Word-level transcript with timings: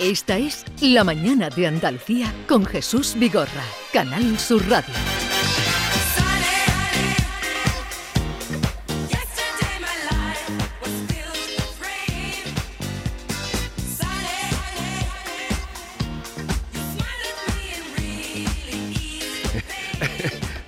Esta 0.00 0.38
es 0.38 0.64
La 0.80 1.02
Mañana 1.02 1.50
de 1.50 1.66
Andalucía 1.66 2.32
con 2.46 2.64
Jesús 2.64 3.16
Vigorra, 3.18 3.64
Canal 3.92 4.38
Sur 4.38 4.64
Radio. 4.68 4.94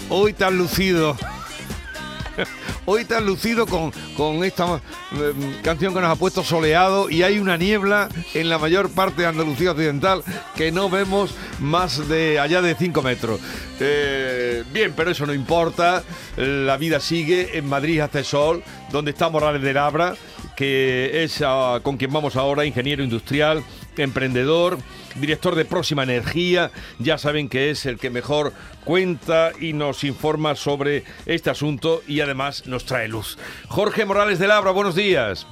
Hoy 0.08 0.32
tan 0.32 0.58
lucido. 0.58 1.16
Hoy 2.84 3.04
tan 3.04 3.24
lucido 3.24 3.64
con, 3.64 3.92
con 4.16 4.42
esta 4.42 4.80
canción 5.62 5.92
que 5.92 6.00
nos 6.00 6.10
ha 6.10 6.16
puesto 6.16 6.44
soleado 6.44 7.10
y 7.10 7.22
hay 7.22 7.38
una 7.38 7.56
niebla 7.56 8.08
en 8.34 8.48
la 8.48 8.58
mayor 8.58 8.90
parte 8.90 9.22
de 9.22 9.28
Andalucía 9.28 9.72
Occidental 9.72 10.22
que 10.56 10.72
no 10.72 10.88
vemos 10.88 11.34
más 11.58 12.08
de 12.08 12.38
allá 12.38 12.62
de 12.62 12.74
5 12.74 13.02
metros. 13.02 13.40
Eh, 13.80 14.64
bien, 14.72 14.92
pero 14.96 15.10
eso 15.10 15.26
no 15.26 15.34
importa. 15.34 16.02
La 16.36 16.76
vida 16.76 17.00
sigue. 17.00 17.58
En 17.58 17.68
Madrid 17.68 18.00
hace 18.00 18.24
sol, 18.24 18.62
donde 18.90 19.10
está 19.10 19.28
Morales 19.28 19.62
de 19.62 19.72
Labra, 19.72 20.14
que 20.60 21.24
es 21.24 21.42
ah, 21.42 21.80
con 21.82 21.96
quien 21.96 22.12
vamos 22.12 22.36
ahora, 22.36 22.66
ingeniero 22.66 23.02
industrial, 23.02 23.64
emprendedor, 23.96 24.76
director 25.14 25.54
de 25.54 25.64
Próxima 25.64 26.02
Energía. 26.02 26.70
Ya 26.98 27.16
saben 27.16 27.48
que 27.48 27.70
es 27.70 27.86
el 27.86 27.98
que 27.98 28.10
mejor 28.10 28.52
cuenta 28.84 29.52
y 29.58 29.72
nos 29.72 30.04
informa 30.04 30.54
sobre 30.56 31.04
este 31.24 31.48
asunto 31.48 32.02
y 32.06 32.20
además 32.20 32.66
nos 32.66 32.84
trae 32.84 33.08
luz. 33.08 33.38
Jorge 33.68 34.04
Morales 34.04 34.38
de 34.38 34.48
Labra, 34.48 34.70
buenos 34.72 34.94
días. 34.94 35.46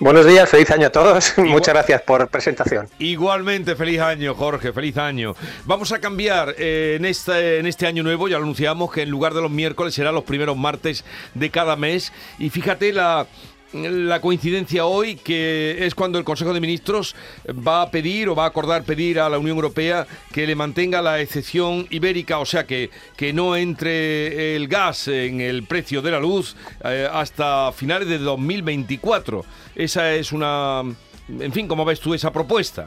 Buenos 0.00 0.26
días, 0.26 0.48
feliz 0.48 0.70
año 0.70 0.86
a 0.86 0.90
todos. 0.90 1.34
Muchas 1.38 1.74
gracias 1.74 2.00
por 2.02 2.28
presentación. 2.28 2.88
Igualmente, 2.98 3.76
feliz 3.76 4.00
año, 4.00 4.34
Jorge, 4.34 4.72
feliz 4.72 4.96
año. 4.96 5.34
Vamos 5.66 5.92
a 5.92 5.98
cambiar 5.98 6.54
eh, 6.58 6.96
en, 6.98 7.04
este, 7.04 7.58
en 7.58 7.66
este 7.66 7.86
año 7.86 8.02
nuevo, 8.02 8.26
ya 8.26 8.38
lo 8.38 8.44
anunciamos, 8.44 8.90
que 8.90 9.02
en 9.02 9.10
lugar 9.10 9.34
de 9.34 9.42
los 9.42 9.50
miércoles 9.50 9.92
será 9.92 10.10
los 10.10 10.24
primeros 10.24 10.56
martes 10.56 11.04
de 11.34 11.50
cada 11.50 11.76
mes. 11.76 12.14
Y 12.38 12.48
fíjate 12.48 12.94
la, 12.94 13.26
la 13.72 14.20
coincidencia 14.20 14.84
hoy 14.84 15.16
que 15.16 15.86
es 15.86 15.94
cuando 15.94 16.18
el 16.18 16.24
Consejo 16.24 16.52
de 16.52 16.60
Ministros 16.60 17.14
va 17.48 17.82
a 17.82 17.90
pedir 17.90 18.28
o 18.28 18.34
va 18.34 18.44
a 18.44 18.48
acordar 18.48 18.82
pedir 18.82 19.20
a 19.20 19.28
la 19.28 19.38
Unión 19.38 19.56
Europea 19.56 20.06
que 20.32 20.46
le 20.46 20.54
mantenga 20.54 21.02
la 21.02 21.20
excepción 21.20 21.86
ibérica, 21.90 22.38
o 22.38 22.46
sea 22.46 22.64
que, 22.64 22.90
que 23.16 23.32
no 23.32 23.56
entre 23.56 24.56
el 24.56 24.68
gas 24.68 25.08
en 25.08 25.40
el 25.40 25.64
precio 25.64 26.02
de 26.02 26.10
la 26.10 26.20
luz 26.20 26.56
eh, 26.84 27.08
hasta 27.10 27.72
finales 27.72 28.08
de 28.08 28.18
2024. 28.18 29.44
Esa 29.76 30.12
es 30.12 30.32
una... 30.32 30.82
En 31.28 31.52
fin, 31.52 31.68
¿cómo 31.68 31.84
ves 31.84 32.00
tú 32.00 32.12
esa 32.12 32.32
propuesta? 32.32 32.86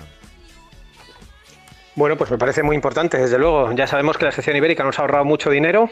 Bueno, 1.96 2.18
pues 2.18 2.32
me 2.32 2.38
parece 2.38 2.64
muy 2.64 2.76
importante, 2.76 3.18
desde 3.18 3.38
luego. 3.38 3.72
Ya 3.74 3.88
sabemos 3.88 4.18
que 4.18 4.26
la 4.26 4.30
excepción 4.32 4.58
ibérica 4.58 4.84
nos 4.84 4.98
ha 5.00 5.04
ahorrado 5.04 5.26
mucho 5.26 5.50
dinero 5.50 5.90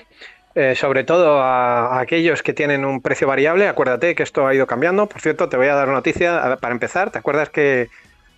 eh, 0.55 0.75
sobre 0.75 1.03
todo 1.03 1.41
a, 1.41 1.99
aquellos 1.99 2.43
que 2.43 2.53
tienen 2.53 2.83
un 2.83 3.01
precio 3.01 3.27
variable. 3.27 3.67
Acuérdate 3.67 4.15
que 4.15 4.23
esto 4.23 4.45
ha 4.45 4.53
ido 4.53 4.67
cambiando. 4.67 5.07
Por 5.07 5.21
cierto, 5.21 5.47
te 5.49 5.57
voy 5.57 5.67
a 5.67 5.75
dar 5.75 5.87
una 5.87 5.97
noticia 5.97 6.57
para 6.59 6.73
empezar. 6.73 7.11
¿Te 7.11 7.19
acuerdas 7.19 7.49
que 7.49 7.89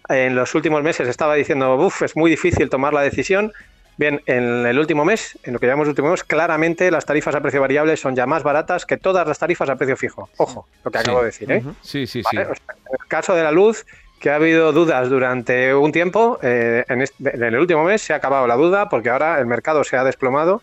en 0.10 0.36
los 0.36 0.54
últimos 0.54 0.84
meses 0.84 1.08
estaba 1.08 1.36
diciendo, 1.36 1.76
uff, 1.76 2.04
es 2.04 2.16
muy 2.16 2.30
difícil 2.30 2.70
tomar 2.70 2.94
la 2.94 3.02
decisión? 3.02 3.52
Bien, 3.98 4.22
en 4.26 4.66
el 4.66 4.80
último 4.80 5.06
mes, 5.06 5.38
en 5.44 5.54
lo 5.54 5.60
que 5.60 5.68
llamamos 5.68 5.88
último 5.88 6.10
mes, 6.10 6.24
claramente 6.24 6.90
las 6.90 7.06
tarifas 7.06 7.36
a 7.36 7.42
precio 7.42 7.62
variable 7.62 7.96
son 7.96 8.16
ya 8.16 8.26
más 8.26 8.42
baratas 8.42 8.86
que 8.86 8.98
todas 8.98 9.28
las 9.28 9.38
tarifas 9.38 9.70
a 9.70 9.76
precio 9.76 9.96
fijo. 9.96 10.30
Ojo, 10.38 10.68
lo 10.84 10.92
que 10.92 10.98
acabo 10.98 11.20
de 11.20 11.26
decir. 11.26 11.52
¿eh? 11.52 11.64
Sí, 11.82 12.08
sí, 12.08 12.24
sí. 12.24 12.38
en 12.38 12.48
el 12.48 13.08
caso 13.08 13.36
de 13.36 13.44
la 13.44 13.52
luz, 13.52 13.86
que 14.20 14.32
ha 14.32 14.36
habido 14.36 14.72
dudas 14.72 15.10
durante 15.10 15.76
un 15.76 15.92
tiempo, 15.92 16.40
eh, 16.42 16.86
en, 16.88 17.02
en, 17.02 17.44
el 17.44 17.58
último 17.58 17.84
mes 17.84 18.02
se 18.02 18.14
ha 18.14 18.16
acabado 18.16 18.48
la 18.48 18.56
duda 18.56 18.90
porque 18.90 19.10
ahora 19.10 19.40
el 19.40 19.46
mercado 19.46 19.84
se 19.84 19.98
ha 19.98 20.04
desplomado 20.04 20.62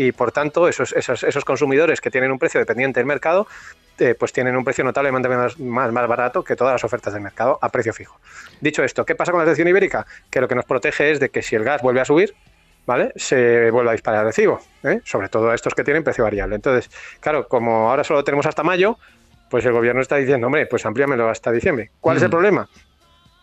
y 0.00 0.12
por 0.12 0.30
tanto 0.30 0.68
esos, 0.68 0.92
esos, 0.92 1.24
esos 1.24 1.44
consumidores 1.44 2.00
que 2.00 2.08
tienen 2.08 2.30
un 2.30 2.38
precio 2.38 2.60
dependiente 2.60 3.00
del 3.00 3.06
mercado 3.06 3.48
eh, 3.98 4.14
pues 4.14 4.32
tienen 4.32 4.56
un 4.56 4.62
precio 4.62 4.84
notablemente 4.84 5.28
más, 5.28 5.58
más, 5.58 5.90
más, 5.90 6.06
barato 6.06 6.44
que 6.44 6.54
todas 6.54 6.74
las 6.74 6.84
ofertas 6.84 7.12
del 7.12 7.20
mercado 7.20 7.58
a 7.60 7.68
precio 7.68 7.92
fijo. 7.92 8.20
Dicho 8.60 8.84
esto, 8.84 9.04
¿qué 9.04 9.16
pasa 9.16 9.32
con 9.32 9.40
la 9.40 9.44
excepción 9.44 9.66
ibérica? 9.66 10.06
Que 10.30 10.40
lo 10.40 10.46
que 10.46 10.54
nos 10.54 10.66
protege 10.66 11.10
es 11.10 11.18
de 11.18 11.30
que 11.30 11.42
si 11.42 11.56
el 11.56 11.64
gas 11.64 11.82
vuelve 11.82 12.00
a 12.00 12.04
subir, 12.04 12.32
¿vale? 12.86 13.12
Se 13.16 13.72
vuelve 13.72 13.90
a 13.90 13.92
disparar 13.92 14.20
el 14.20 14.26
recibo, 14.26 14.60
¿eh? 14.84 15.00
sobre 15.02 15.28
todo 15.28 15.50
a 15.50 15.56
estos 15.56 15.74
que 15.74 15.82
tienen 15.82 16.04
precio 16.04 16.22
variable. 16.22 16.54
Entonces, 16.54 16.88
claro, 17.18 17.48
como 17.48 17.90
ahora 17.90 18.04
solo 18.04 18.22
tenemos 18.22 18.46
hasta 18.46 18.62
mayo, 18.62 18.98
pues 19.50 19.64
el 19.64 19.72
gobierno 19.72 20.00
está 20.00 20.14
diciendo, 20.14 20.46
hombre, 20.46 20.66
pues 20.66 20.86
amplíamelo 20.86 21.28
hasta 21.28 21.50
diciembre. 21.50 21.90
¿Cuál 22.00 22.14
mm. 22.14 22.18
es 22.18 22.22
el 22.22 22.30
problema? 22.30 22.68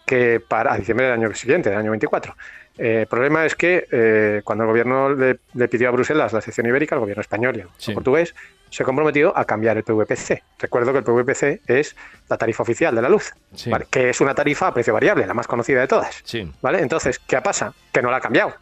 Que 0.06 0.40
para 0.40 0.74
a 0.74 0.78
diciembre 0.78 1.08
del 1.08 1.16
año 1.16 1.34
siguiente, 1.34 1.70
del 1.70 1.80
año 1.80 1.92
24, 1.92 2.36
eh, 2.78 3.02
el 3.02 3.08
problema 3.08 3.46
es 3.46 3.56
que 3.56 3.88
eh, 3.92 4.42
cuando 4.44 4.66
el 4.66 4.70
gobierno 4.70 5.10
le, 5.14 5.40
le, 5.54 5.68
pidió 5.68 5.88
a 5.88 5.92
Bruselas 5.92 6.34
la 6.34 6.42
sección 6.42 6.68
ibérica, 6.68 6.96
el 6.96 7.02
gobierno 7.02 7.22
español 7.22 7.56
y 7.58 7.60
el 7.62 7.68
sí. 7.78 7.94
portugués, 7.94 8.36
se 8.70 8.84
comprometió 8.84 9.38
a 9.38 9.46
cambiar 9.46 9.78
el 9.78 9.84
PVPC. 9.84 10.44
Recuerdo 10.60 10.92
que 10.92 10.98
el 10.98 11.04
PVPC 11.06 11.62
es 11.68 11.96
la 12.28 12.38
tarifa 12.38 12.64
oficial 12.64 12.94
de 12.94 13.02
la 13.02 13.08
luz, 13.08 13.34
sí. 13.54 13.70
¿vale? 13.70 13.86
que 13.90 14.10
es 14.10 14.20
una 14.20 14.36
tarifa 14.36 14.68
a 14.68 14.74
precio 14.74 14.94
variable, 14.94 15.26
la 15.26 15.34
más 15.34 15.48
conocida 15.48 15.80
de 15.80 15.88
todas. 15.88 16.22
Sí. 16.26 16.52
¿vale? 16.62 16.80
Entonces, 16.80 17.20
¿qué 17.20 17.40
pasa? 17.40 17.74
Que 17.94 18.02
no 18.02 18.12
la 18.12 18.18
ha 18.18 18.22
cambiado. 18.22 18.54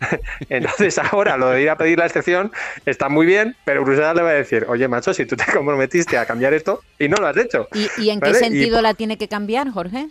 Entonces, 0.48 0.98
ahora 0.98 1.36
lo 1.36 1.50
de 1.50 1.62
ir 1.62 1.70
a 1.70 1.76
pedir 1.76 1.98
la 1.98 2.06
excepción 2.06 2.50
está 2.86 3.08
muy 3.08 3.24
bien, 3.24 3.54
pero 3.64 3.84
Bruselas 3.84 4.16
le 4.16 4.22
va 4.22 4.30
a 4.30 4.34
decir, 4.34 4.66
oye, 4.68 4.88
macho, 4.88 5.14
si 5.14 5.26
tú 5.26 5.36
te 5.36 5.44
comprometiste 5.52 6.18
a 6.18 6.26
cambiar 6.26 6.54
esto 6.54 6.80
y 6.98 7.08
no 7.08 7.18
lo 7.18 7.28
has 7.28 7.36
hecho. 7.36 7.68
¿Y, 7.72 7.88
y 7.98 8.10
en 8.10 8.18
¿vale? 8.18 8.32
qué 8.32 8.38
sentido 8.40 8.80
y... 8.80 8.82
la 8.82 8.94
tiene 8.94 9.16
que 9.16 9.28
cambiar, 9.28 9.70
Jorge? 9.70 10.08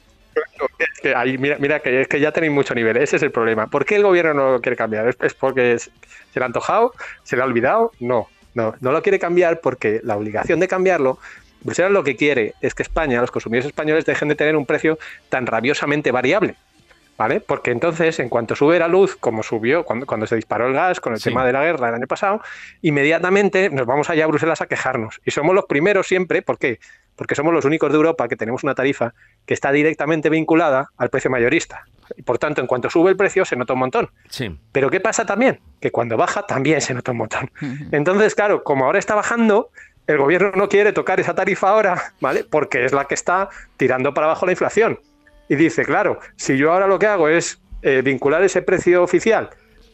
Es 0.80 1.00
que 1.02 1.16
ahí, 1.16 1.38
mira, 1.38 1.58
mira 1.60 1.80
que 1.80 2.02
es 2.02 2.08
que 2.08 2.20
ya 2.20 2.32
tenéis 2.32 2.54
mucho 2.54 2.74
nivel, 2.74 2.98
ese 2.98 3.18
es 3.18 3.24
el 3.24 3.32
problema. 3.32 3.68
¿Por 3.68 3.86
qué 3.86 3.96
el 3.96 4.04
gobierno 4.04 4.34
no 4.34 4.52
lo 4.52 4.62
quiere 4.62 4.76
cambiar? 4.76 5.08
¿Es, 5.08 5.18
es 5.22 5.34
porque 5.34 5.74
es, 5.74 5.92
se 6.34 6.40
le 6.40 6.44
ha 6.44 6.48
antojado? 6.48 6.94
¿Se 7.24 7.36
le 7.36 7.42
ha 7.42 7.46
olvidado? 7.46 7.92
No, 8.00 8.28
no, 8.54 8.76
no 8.80 8.92
lo 8.92 9.02
quiere 9.02 9.20
cambiar 9.20 9.62
porque 9.62 10.02
la 10.04 10.16
obligación 10.16 10.60
de 10.60 10.68
cambiarlo 10.68 11.20
Bruselas 11.64 11.92
lo 11.92 12.04
que 12.04 12.16
quiere 12.16 12.56
es 12.62 12.74
que 12.74 12.84
España, 12.84 13.22
los 13.22 13.32
consumidores 13.32 13.68
españoles, 13.68 14.06
dejen 14.06 14.28
de 14.30 14.36
tener 14.36 14.56
un 14.56 14.66
precio 14.66 14.98
tan 15.30 15.46
rabiosamente 15.46 16.12
variable. 16.12 16.56
¿Vale? 17.18 17.40
Porque 17.40 17.70
entonces, 17.70 18.20
en 18.20 18.30
cuanto 18.30 18.56
sube 18.56 18.80
la 18.80 18.88
luz, 18.88 19.16
como 19.16 19.44
subió 19.44 19.84
cuando, 19.86 20.08
cuando 20.08 20.26
se 20.26 20.36
disparó 20.36 20.66
el 20.66 20.74
gas 20.74 21.00
con 21.00 21.14
el 21.14 21.20
sí. 21.20 21.30
tema 21.30 21.46
de 21.46 21.54
la 21.54 21.64
guerra 21.64 21.90
el 21.90 21.96
año 21.96 22.08
pasado, 22.08 22.42
inmediatamente 22.82 23.70
nos 23.70 23.86
vamos 23.86 24.10
allá 24.10 24.24
a 24.24 24.28
Bruselas 24.28 24.62
a 24.62 24.66
quejarnos. 24.66 25.22
Y 25.24 25.30
somos 25.30 25.54
los 25.54 25.66
primeros 25.66 26.08
siempre, 26.08 26.42
¿por 26.42 26.58
qué? 26.58 26.80
Porque 27.16 27.36
somos 27.36 27.54
los 27.54 27.64
únicos 27.64 27.92
de 27.92 27.98
Europa 27.98 28.28
que 28.28 28.36
tenemos 28.36 28.64
una 28.64 28.74
tarifa 28.74 29.14
que 29.46 29.54
está 29.54 29.72
directamente 29.72 30.30
vinculada 30.30 30.90
al 30.98 31.10
precio 31.10 31.30
mayorista. 31.30 31.86
Y 32.18 32.24
por 32.24 32.38
tanto, 32.38 32.62
en 32.62 32.68
cuanto 32.68 32.90
sube 32.90 33.10
el 33.10 33.18
precio, 33.18 33.46
se 33.46 33.56
nota 33.56 33.74
un 33.74 33.80
montón. 33.80 34.10
Sí. 34.30 34.58
Pero 34.72 34.90
¿qué 34.90 35.00
pasa 35.00 35.26
también? 35.26 35.60
Que 35.80 35.92
cuando 35.92 36.18
baja, 36.18 36.46
también 36.46 36.82
se 36.82 36.94
nota 36.94 37.12
un 37.12 37.20
montón. 37.20 37.52
Entonces, 37.92 38.36
claro, 38.36 38.64
como 38.64 38.86
ahora 38.86 39.00
está 39.00 39.16
bajando, 39.16 39.70
el 40.08 40.18
gobierno 40.18 40.52
no 40.56 40.68
quiere 40.68 40.92
tocar 40.94 41.20
esa 41.20 41.36
tarifa 41.36 41.70
ahora, 41.70 42.14
¿vale? 42.20 42.44
Porque 42.44 42.86
es 42.86 42.92
la 42.92 43.06
que 43.06 43.14
está 43.14 43.50
tirando 43.78 44.14
para 44.14 44.28
abajo 44.28 44.46
la 44.46 44.52
inflación. 44.52 45.00
Y 45.48 45.56
dice, 45.56 45.86
claro, 45.86 46.20
si 46.36 46.58
yo 46.58 46.72
ahora 46.74 46.88
lo 46.88 47.00
que 47.00 47.08
hago 47.08 47.30
es 47.30 47.62
eh, 47.82 48.02
vincular 48.04 48.44
ese 48.44 48.62
precio 48.62 49.04
oficial 49.04 49.50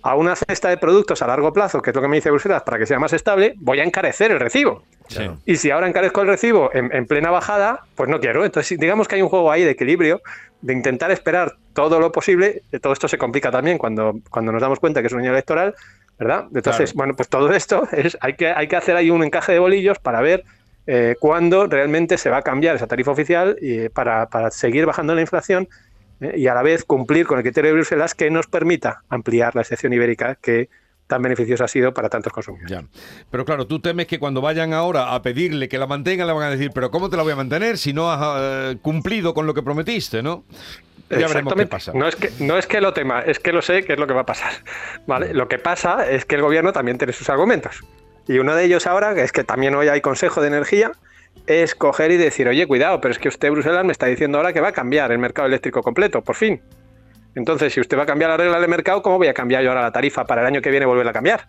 a 0.08 0.16
una 0.16 0.38
cesta 0.38 0.70
de 0.70 0.78
productos 0.78 1.22
a 1.22 1.28
largo 1.28 1.52
plazo, 1.52 1.82
que 1.82 1.90
es 1.90 1.96
lo 1.96 2.02
que 2.02 2.08
me 2.08 2.16
dice 2.16 2.32
Bruselas, 2.32 2.64
para 2.64 2.78
que 2.78 2.86
sea 2.86 2.98
más 2.98 3.12
estable, 3.12 3.56
voy 3.58 3.82
a 3.82 3.84
encarecer 3.84 4.32
el 4.32 4.40
recibo. 4.40 4.84
Sí. 5.10 5.30
Y 5.46 5.58
si 5.58 5.70
ahora 5.70 5.86
encarezco 5.86 6.22
el 6.22 6.28
recibo 6.28 6.70
en, 6.74 6.96
en, 6.96 7.06
plena 7.06 7.30
bajada, 7.30 7.82
pues 7.94 8.10
no 8.10 8.18
quiero. 8.22 8.46
Entonces, 8.46 8.80
digamos 8.80 9.10
que 9.10 9.16
hay 9.16 9.22
un 9.22 9.28
juego 9.28 9.52
ahí 9.52 9.66
de 9.66 9.72
equilibrio, 9.72 10.22
de 10.62 10.72
intentar 10.72 11.12
esperar 11.12 11.58
todo 11.74 12.00
lo 12.00 12.14
posible. 12.14 12.64
Todo 12.82 12.94
esto 12.94 13.10
se 13.10 13.18
complica 13.18 13.52
también 13.52 13.78
cuando, 13.78 14.14
cuando 14.30 14.54
nos 14.54 14.62
damos 14.62 14.80
cuenta 14.80 15.02
que 15.02 15.08
es 15.08 15.14
un 15.14 15.20
año 15.20 15.32
electoral, 15.32 15.76
¿verdad? 16.18 16.46
Entonces, 16.56 16.94
claro. 16.94 16.96
bueno, 16.96 17.16
pues 17.18 17.28
todo 17.28 17.52
esto 17.52 17.86
es, 17.92 18.18
hay 18.22 18.36
que, 18.36 18.48
hay 18.48 18.70
que 18.70 18.78
hacer 18.78 18.96
ahí 18.96 19.10
un 19.10 19.26
encaje 19.26 19.52
de 19.52 19.60
bolillos 19.60 20.00
para 20.00 20.22
ver 20.22 20.46
eh, 20.86 21.16
cuándo 21.20 21.68
realmente 21.68 22.18
se 22.18 22.30
va 22.30 22.38
a 22.38 22.42
cambiar 22.44 22.78
esa 22.78 22.88
tarifa 22.88 23.12
oficial 23.12 23.58
y 23.62 23.90
para, 23.90 24.30
para 24.30 24.52
seguir 24.52 24.86
bajando 24.86 25.14
la 25.16 25.20
inflación 25.20 25.68
eh, 26.22 26.34
y 26.38 26.48
a 26.48 26.54
la 26.54 26.64
vez 26.64 26.84
cumplir 26.84 27.26
con 27.26 27.38
el 27.38 27.44
criterio 27.44 27.70
de 27.70 27.76
Bruselas 27.76 28.16
que 28.16 28.30
nos 28.30 28.48
permita 28.48 29.04
ampliar 29.10 29.56
la 29.56 29.62
excepción 29.62 29.94
ibérica 29.94 30.36
que 30.36 30.70
tan 31.08 31.22
beneficiosa 31.22 31.66
ha 31.66 31.68
sido 31.68 31.94
para 31.94 32.10
tantos 32.10 32.34
consumidores. 32.34 32.70
Ya. 32.70 32.84
Pero 33.32 33.46
claro, 33.46 33.66
tú 33.66 33.80
temes 33.80 34.08
que 34.08 34.20
cuando 34.20 34.42
vayan 34.42 34.74
ahora 34.74 35.16
a 35.16 35.22
pedirle 35.22 35.70
que 35.70 35.78
la 35.78 35.88
mantenga, 35.88 36.26
le 36.26 36.34
van 36.34 36.44
a 36.44 36.50
decir, 36.50 36.72
pero 36.74 36.92
¿cómo 36.92 37.10
te 37.10 37.18
la 37.18 37.24
voy 37.24 37.32
a 37.32 37.38
mantener 37.38 37.78
si 37.78 37.94
no 37.94 38.12
has 38.12 38.74
uh, 38.74 38.78
cumplido 38.80 39.34
con 39.34 39.48
lo 39.48 39.54
que 39.54 39.64
prometiste, 39.64 40.22
no? 40.22 40.44
Ya 41.10 41.28
veremos 41.28 41.54
qué 41.54 41.66
pasa. 41.66 41.94
No 41.94 42.08
es, 42.08 42.18
que, 42.18 42.30
no 42.40 42.58
es 42.58 42.68
que 42.68 42.82
lo 42.82 42.94
tema, 42.94 43.22
es 43.22 43.40
que 43.40 43.54
lo 43.54 43.62
sé 43.62 43.84
que 43.84 43.94
es 43.94 44.00
lo 44.00 44.08
que 44.08 44.14
va 44.14 44.22
a 44.22 44.26
pasar. 44.26 44.52
¿vale? 45.06 45.34
Lo 45.34 45.48
que 45.48 45.58
pasa 45.58 46.10
es 46.10 46.26
que 46.26 46.36
el 46.36 46.42
gobierno 46.42 46.74
también 46.74 46.98
tiene 46.98 47.14
sus 47.14 47.30
argumentos. 47.30 47.82
Y 48.28 48.40
uno 48.40 48.56
de 48.56 48.66
ellos 48.66 48.88
ahora, 48.88 49.14
es 49.22 49.32
que 49.32 49.46
también 49.46 49.74
hoy 49.76 49.88
hay 49.88 50.02
Consejo 50.02 50.42
de 50.42 50.48
Energía, 50.48 50.92
es 51.46 51.76
coger 51.76 52.12
y 52.12 52.18
decir, 52.18 52.48
oye, 52.48 52.66
cuidado, 52.68 53.00
pero 53.02 53.12
es 53.12 53.20
que 53.20 53.28
usted, 53.28 53.52
Bruselas, 53.52 53.86
me 53.86 53.92
está 53.92 54.06
diciendo 54.08 54.38
ahora 54.38 54.54
que 54.54 54.62
va 54.62 54.70
a 54.70 54.74
cambiar 54.74 55.12
el 55.12 55.20
mercado 55.20 55.48
eléctrico 55.48 55.82
completo, 55.82 56.22
por 56.22 56.36
fin. 56.36 56.62
Entonces, 57.36 57.72
si 57.74 57.80
usted 57.80 57.98
va 57.98 58.04
a 58.04 58.06
cambiar 58.06 58.32
la 58.32 58.38
regla 58.38 58.60
del 58.60 58.70
mercado, 58.70 59.02
¿cómo 59.04 59.18
voy 59.18 59.28
a 59.28 59.34
cambiar 59.34 59.62
yo 59.62 59.70
ahora 59.70 59.84
la 59.84 59.92
tarifa 59.92 60.26
para 60.26 60.42
el 60.42 60.48
año 60.48 60.62
que 60.62 60.72
viene 60.72 60.86
volver 60.86 61.08
a 61.08 61.14
cambiar? 61.14 61.48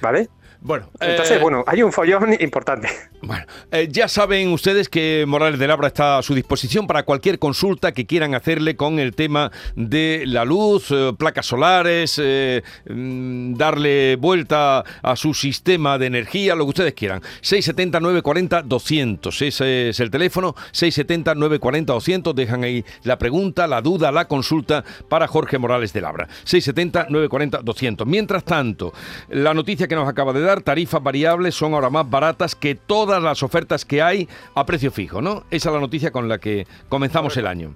¿Vale? 0.00 0.28
Bueno, 0.62 0.90
entonces, 1.00 1.38
eh, 1.38 1.40
bueno, 1.40 1.64
hay 1.66 1.82
un 1.82 1.90
follón 1.90 2.36
importante. 2.38 2.88
Bueno, 3.22 3.44
eh, 3.70 3.88
ya 3.90 4.08
saben 4.08 4.48
ustedes 4.48 4.90
que 4.90 5.24
Morales 5.26 5.58
de 5.58 5.66
Labra 5.66 5.88
está 5.88 6.18
a 6.18 6.22
su 6.22 6.34
disposición 6.34 6.86
para 6.86 7.04
cualquier 7.04 7.38
consulta 7.38 7.92
que 7.92 8.06
quieran 8.06 8.34
hacerle 8.34 8.76
con 8.76 8.98
el 8.98 9.14
tema 9.14 9.50
de 9.74 10.24
la 10.26 10.44
luz, 10.44 10.90
eh, 10.90 11.12
placas 11.18 11.46
solares, 11.46 12.18
mm, 12.18 13.54
darle 13.54 14.16
vuelta 14.16 14.84
a 15.02 15.16
su 15.16 15.32
sistema 15.32 15.96
de 15.96 16.06
energía, 16.06 16.54
lo 16.54 16.64
que 16.64 16.70
ustedes 16.70 16.94
quieran. 16.94 17.22
670-940-200, 17.40 19.42
ese 19.42 19.88
es 19.90 20.00
el 20.00 20.10
teléfono, 20.10 20.54
670-940-200, 20.72 22.34
dejan 22.34 22.64
ahí 22.64 22.84
la 23.04 23.18
pregunta, 23.18 23.66
la 23.66 23.80
duda, 23.80 24.12
la 24.12 24.28
consulta 24.28 24.84
para 25.08 25.26
Jorge 25.26 25.58
Morales 25.58 25.94
de 25.94 26.02
Labra. 26.02 26.28
670-940-200. 26.44 28.06
Mientras 28.06 28.44
tanto, 28.44 28.92
la 29.28 29.54
noticia 29.54 29.88
que 29.88 29.94
nos 29.94 30.08
acaba 30.08 30.32
de 30.32 30.40
dar 30.40 30.49
tarifas 30.58 31.02
variables 31.02 31.54
son 31.54 31.74
ahora 31.74 31.90
más 31.90 32.08
baratas 32.08 32.54
que 32.54 32.74
todas 32.74 33.22
las 33.22 33.42
ofertas 33.42 33.84
que 33.84 34.02
hay 34.02 34.28
a 34.54 34.66
precio 34.66 34.90
fijo, 34.90 35.22
¿no? 35.22 35.44
Esa 35.50 35.68
es 35.68 35.74
la 35.74 35.80
noticia 35.80 36.10
con 36.10 36.28
la 36.28 36.38
que 36.38 36.66
comenzamos 36.88 37.36
el 37.36 37.46
año. 37.46 37.74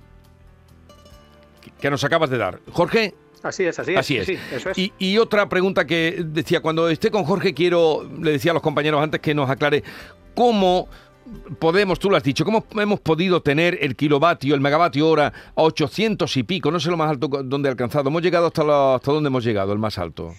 Que 1.80 1.90
nos 1.90 2.04
acabas 2.04 2.30
de 2.30 2.38
dar. 2.38 2.60
Jorge. 2.72 3.14
Así 3.42 3.64
es, 3.64 3.78
así 3.78 3.92
es. 3.92 3.98
Así 3.98 4.16
es. 4.16 4.92
Y, 4.98 5.18
otra 5.18 5.48
pregunta 5.48 5.86
que 5.86 6.24
decía, 6.26 6.60
cuando 6.60 6.88
esté 6.88 7.10
con 7.10 7.24
Jorge, 7.24 7.52
quiero, 7.52 8.02
le 8.20 8.32
decía 8.32 8.52
a 8.52 8.54
los 8.54 8.62
compañeros 8.62 9.02
antes 9.02 9.20
que 9.20 9.34
nos 9.34 9.50
aclare 9.50 9.84
cómo 10.34 10.88
podemos, 11.58 11.98
tú 11.98 12.10
lo 12.10 12.16
has 12.16 12.22
dicho, 12.22 12.44
cómo 12.44 12.64
hemos 12.76 13.00
podido 13.00 13.42
tener 13.42 13.78
el 13.80 13.96
kilovatio, 13.96 14.54
el 14.54 14.60
megavatio 14.60 15.08
hora 15.08 15.32
a 15.54 15.62
800 15.62 16.34
y 16.36 16.42
pico, 16.42 16.70
no 16.70 16.80
sé 16.80 16.90
lo 16.90 16.96
más 16.96 17.10
alto 17.10 17.28
donde 17.28 17.68
ha 17.68 17.72
alcanzado. 17.72 18.08
Hemos 18.08 18.22
llegado 18.22 18.46
hasta, 18.46 18.94
hasta 18.94 19.12
dónde 19.12 19.28
hemos 19.28 19.44
llegado, 19.44 19.72
el 19.72 19.78
más 19.78 19.98
alto. 19.98 20.32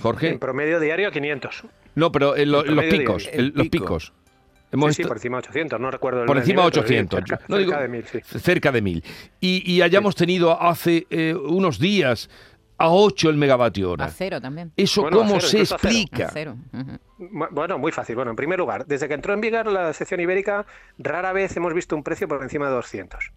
Jorge. 0.00 0.30
En 0.30 0.38
promedio 0.38 0.80
diario 0.80 1.10
500. 1.10 1.64
No, 1.94 2.12
pero 2.12 2.36
en, 2.36 2.50
los 2.50 2.64
picos, 2.84 3.28
los 3.34 3.68
picos. 3.68 4.12
sí, 4.90 5.04
por 5.04 5.16
encima 5.16 5.38
de 5.38 5.48
800, 5.48 5.80
no 5.80 5.90
recuerdo. 5.90 6.20
El 6.20 6.26
por 6.26 6.38
encima 6.38 6.62
de 6.62 6.68
800. 6.68 7.20
Cerca, 7.48 7.80
de 7.80 7.88
1000, 7.88 8.04
sí. 8.04 8.20
Cerca 8.38 8.72
de 8.72 8.82
1000. 8.82 9.04
Y, 9.40 9.80
hayamos 9.82 10.14
tenido 10.14 10.60
hace 10.60 11.06
eh, 11.10 11.34
unos 11.34 11.78
días 11.78 12.30
a 12.78 12.90
8 12.90 13.30
el 13.30 13.36
megavatio 13.36 13.90
hora. 13.90 14.04
A 14.04 14.10
cero 14.10 14.40
también. 14.40 14.72
¿Eso 14.76 15.08
cómo 15.10 15.40
se 15.40 15.60
explica? 15.60 16.32
Bueno, 17.18 17.78
muy 17.78 17.90
fácil. 17.90 18.14
Bueno, 18.14 18.30
en 18.30 18.36
primer 18.36 18.58
lugar, 18.60 18.86
desde 18.86 19.08
que 19.08 19.14
entró 19.14 19.34
en 19.34 19.40
vigor 19.40 19.66
la 19.66 19.92
sección 19.92 20.20
ibérica, 20.20 20.64
rara 20.98 21.32
vez 21.32 21.56
hemos 21.56 21.74
visto 21.74 21.96
un 21.96 22.04
precio 22.04 22.28
por 22.28 22.42
encima 22.42 22.68
de 22.68 22.74
200. 22.76 23.32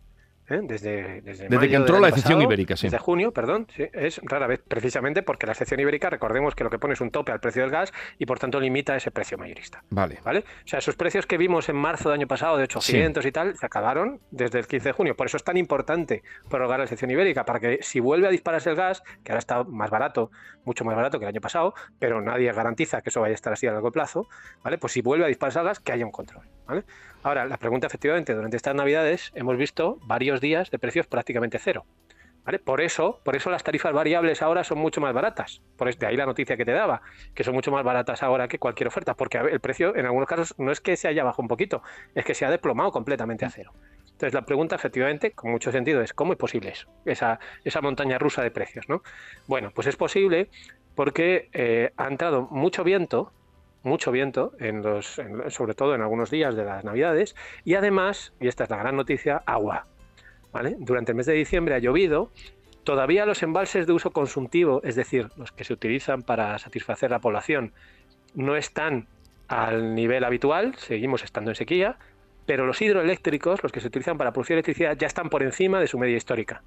¿Eh? 0.51 0.61
desde, 0.63 1.21
desde, 1.21 1.47
que 1.47 1.75
entró 1.75 1.99
la 1.99 2.09
excepción 2.09 2.41
ibérica, 2.41 2.75
sí. 2.75 2.87
Desde 2.87 2.97
junio, 2.97 3.31
perdón, 3.31 3.67
sí, 3.75 3.85
es 3.93 4.19
rara 4.23 4.47
vez, 4.47 4.61
precisamente 4.67 5.23
porque 5.23 5.45
la 5.45 5.53
excepción 5.53 5.79
ibérica, 5.79 6.09
recordemos 6.09 6.55
que 6.55 6.63
lo 6.63 6.69
que 6.69 6.79
pone 6.79 6.93
es 6.93 7.01
un 7.01 7.11
tope 7.11 7.31
al 7.31 7.39
precio 7.39 7.61
del 7.61 7.71
gas 7.71 7.93
y 8.17 8.25
por 8.25 8.39
tanto 8.39 8.59
limita 8.59 8.95
ese 8.95 9.11
precio 9.11 9.37
mayorista. 9.37 9.83
Vale. 9.89 10.19
¿Vale? 10.23 10.39
O 10.39 10.67
sea, 10.67 10.79
esos 10.79 10.95
precios 10.95 11.25
que 11.25 11.37
vimos 11.37 11.69
en 11.69 11.75
marzo 11.75 12.09
del 12.09 12.19
año 12.19 12.27
pasado 12.27 12.57
de 12.57 12.63
800 12.63 13.25
y 13.25 13.31
tal, 13.31 13.55
se 13.55 13.65
acabaron 13.65 14.19
desde 14.31 14.59
el 14.59 14.67
15 14.67 14.89
de 14.89 14.93
junio. 14.93 15.15
Por 15.15 15.27
eso 15.27 15.37
es 15.37 15.43
tan 15.43 15.57
importante 15.57 16.23
prorrogar 16.49 16.79
la 16.79 16.85
excepción 16.85 17.11
ibérica, 17.11 17.45
para 17.45 17.59
que 17.59 17.79
si 17.81 17.99
vuelve 17.99 18.27
a 18.27 18.31
dispararse 18.31 18.69
el 18.69 18.75
gas, 18.75 19.03
que 19.23 19.31
ahora 19.31 19.39
está 19.39 19.63
más 19.63 19.89
barato, 19.89 20.31
mucho 20.65 20.85
más 20.85 20.95
barato 20.95 21.19
que 21.19 21.25
el 21.25 21.29
año 21.29 21.41
pasado, 21.41 21.73
pero 21.99 22.21
nadie 22.21 22.51
garantiza 22.51 23.01
que 23.01 23.09
eso 23.09 23.21
vaya 23.21 23.33
a 23.33 23.35
estar 23.35 23.53
así 23.53 23.67
a 23.67 23.71
largo 23.71 23.91
plazo, 23.91 24.27
¿vale? 24.63 24.77
Pues 24.77 24.93
si 24.93 25.01
vuelve 25.01 25.25
a 25.25 25.27
dispararse 25.27 25.59
el 25.59 25.65
gas, 25.65 25.79
que 25.79 25.91
haya 25.91 26.05
un 26.05 26.11
control, 26.11 26.43
¿vale? 26.71 26.83
Ahora, 27.23 27.45
la 27.45 27.57
pregunta 27.57 27.87
efectivamente, 27.87 28.33
durante 28.33 28.57
estas 28.57 28.75
navidades 28.75 29.31
hemos 29.35 29.57
visto 29.57 29.99
varios 30.03 30.41
días 30.41 30.71
de 30.71 30.79
precios 30.79 31.05
prácticamente 31.05 31.59
cero. 31.59 31.85
¿Vale? 32.43 32.57
Por 32.57 32.81
eso, 32.81 33.19
por 33.23 33.35
eso 33.35 33.51
las 33.51 33.63
tarifas 33.63 33.93
variables 33.93 34.41
ahora 34.41 34.63
son 34.63 34.79
mucho 34.79 34.99
más 34.99 35.13
baratas. 35.13 35.61
Por 35.77 35.93
de 35.95 36.07
ahí 36.07 36.17
la 36.17 36.25
noticia 36.25 36.57
que 36.57 36.65
te 36.65 36.71
daba, 36.71 37.03
que 37.35 37.43
son 37.43 37.53
mucho 37.53 37.71
más 37.71 37.83
baratas 37.83 38.23
ahora 38.23 38.47
que 38.47 38.57
cualquier 38.57 38.87
oferta, 38.87 39.13
porque 39.13 39.37
el 39.37 39.59
precio 39.59 39.95
en 39.95 40.05
algunos 40.05 40.27
casos 40.27 40.55
no 40.57 40.71
es 40.71 40.81
que 40.81 40.95
se 40.97 41.07
haya 41.07 41.23
bajado 41.23 41.43
un 41.43 41.47
poquito, 41.47 41.83
es 42.15 42.25
que 42.25 42.33
se 42.33 42.45
ha 42.45 42.49
desplomado 42.49 42.91
completamente 42.91 43.45
a 43.45 43.51
cero. 43.51 43.73
Entonces 44.05 44.33
la 44.33 44.43
pregunta 44.43 44.75
efectivamente, 44.75 45.33
con 45.33 45.51
mucho 45.51 45.71
sentido, 45.71 46.01
es 46.01 46.13
¿cómo 46.13 46.33
es 46.33 46.39
posible 46.39 46.69
eso? 46.69 46.87
Esa, 47.05 47.39
esa 47.63 47.81
montaña 47.81 48.17
rusa 48.17 48.41
de 48.41 48.49
precios, 48.49 48.89
¿no? 48.89 49.03
Bueno, 49.47 49.71
pues 49.75 49.85
es 49.85 49.95
posible 49.95 50.49
porque 50.95 51.49
eh, 51.53 51.91
ha 51.95 52.07
entrado 52.07 52.47
mucho 52.49 52.83
viento 52.83 53.31
mucho 53.83 54.11
viento, 54.11 54.53
en 54.59 54.81
los, 54.81 55.19
sobre 55.49 55.73
todo 55.73 55.95
en 55.95 56.01
algunos 56.01 56.29
días 56.29 56.55
de 56.55 56.63
las 56.63 56.83
Navidades, 56.83 57.35
y 57.63 57.75
además, 57.75 58.33
y 58.39 58.47
esta 58.47 58.65
es 58.65 58.69
la 58.69 58.77
gran 58.77 58.95
noticia, 58.95 59.41
agua. 59.45 59.85
Durante 60.79 61.13
el 61.13 61.15
mes 61.15 61.25
de 61.25 61.33
diciembre 61.33 61.75
ha 61.75 61.79
llovido, 61.79 62.29
todavía 62.83 63.25
los 63.25 63.41
embalses 63.41 63.87
de 63.87 63.93
uso 63.93 64.11
consultivo, 64.11 64.81
es 64.83 64.95
decir, 64.95 65.29
los 65.37 65.51
que 65.51 65.63
se 65.63 65.73
utilizan 65.73 66.23
para 66.23 66.57
satisfacer 66.59 67.11
la 67.11 67.19
población, 67.19 67.73
no 68.35 68.55
están 68.55 69.07
al 69.47 69.95
nivel 69.95 70.23
habitual, 70.23 70.75
seguimos 70.75 71.23
estando 71.23 71.51
en 71.51 71.55
sequía, 71.55 71.97
pero 72.45 72.65
los 72.65 72.81
hidroeléctricos, 72.81 73.63
los 73.63 73.71
que 73.71 73.79
se 73.79 73.87
utilizan 73.87 74.17
para 74.17 74.31
producir 74.31 74.53
electricidad, 74.53 74.97
ya 74.97 75.07
están 75.07 75.29
por 75.29 75.43
encima 75.43 75.79
de 75.79 75.87
su 75.87 75.97
media 75.97 76.17
histórica. 76.17 76.63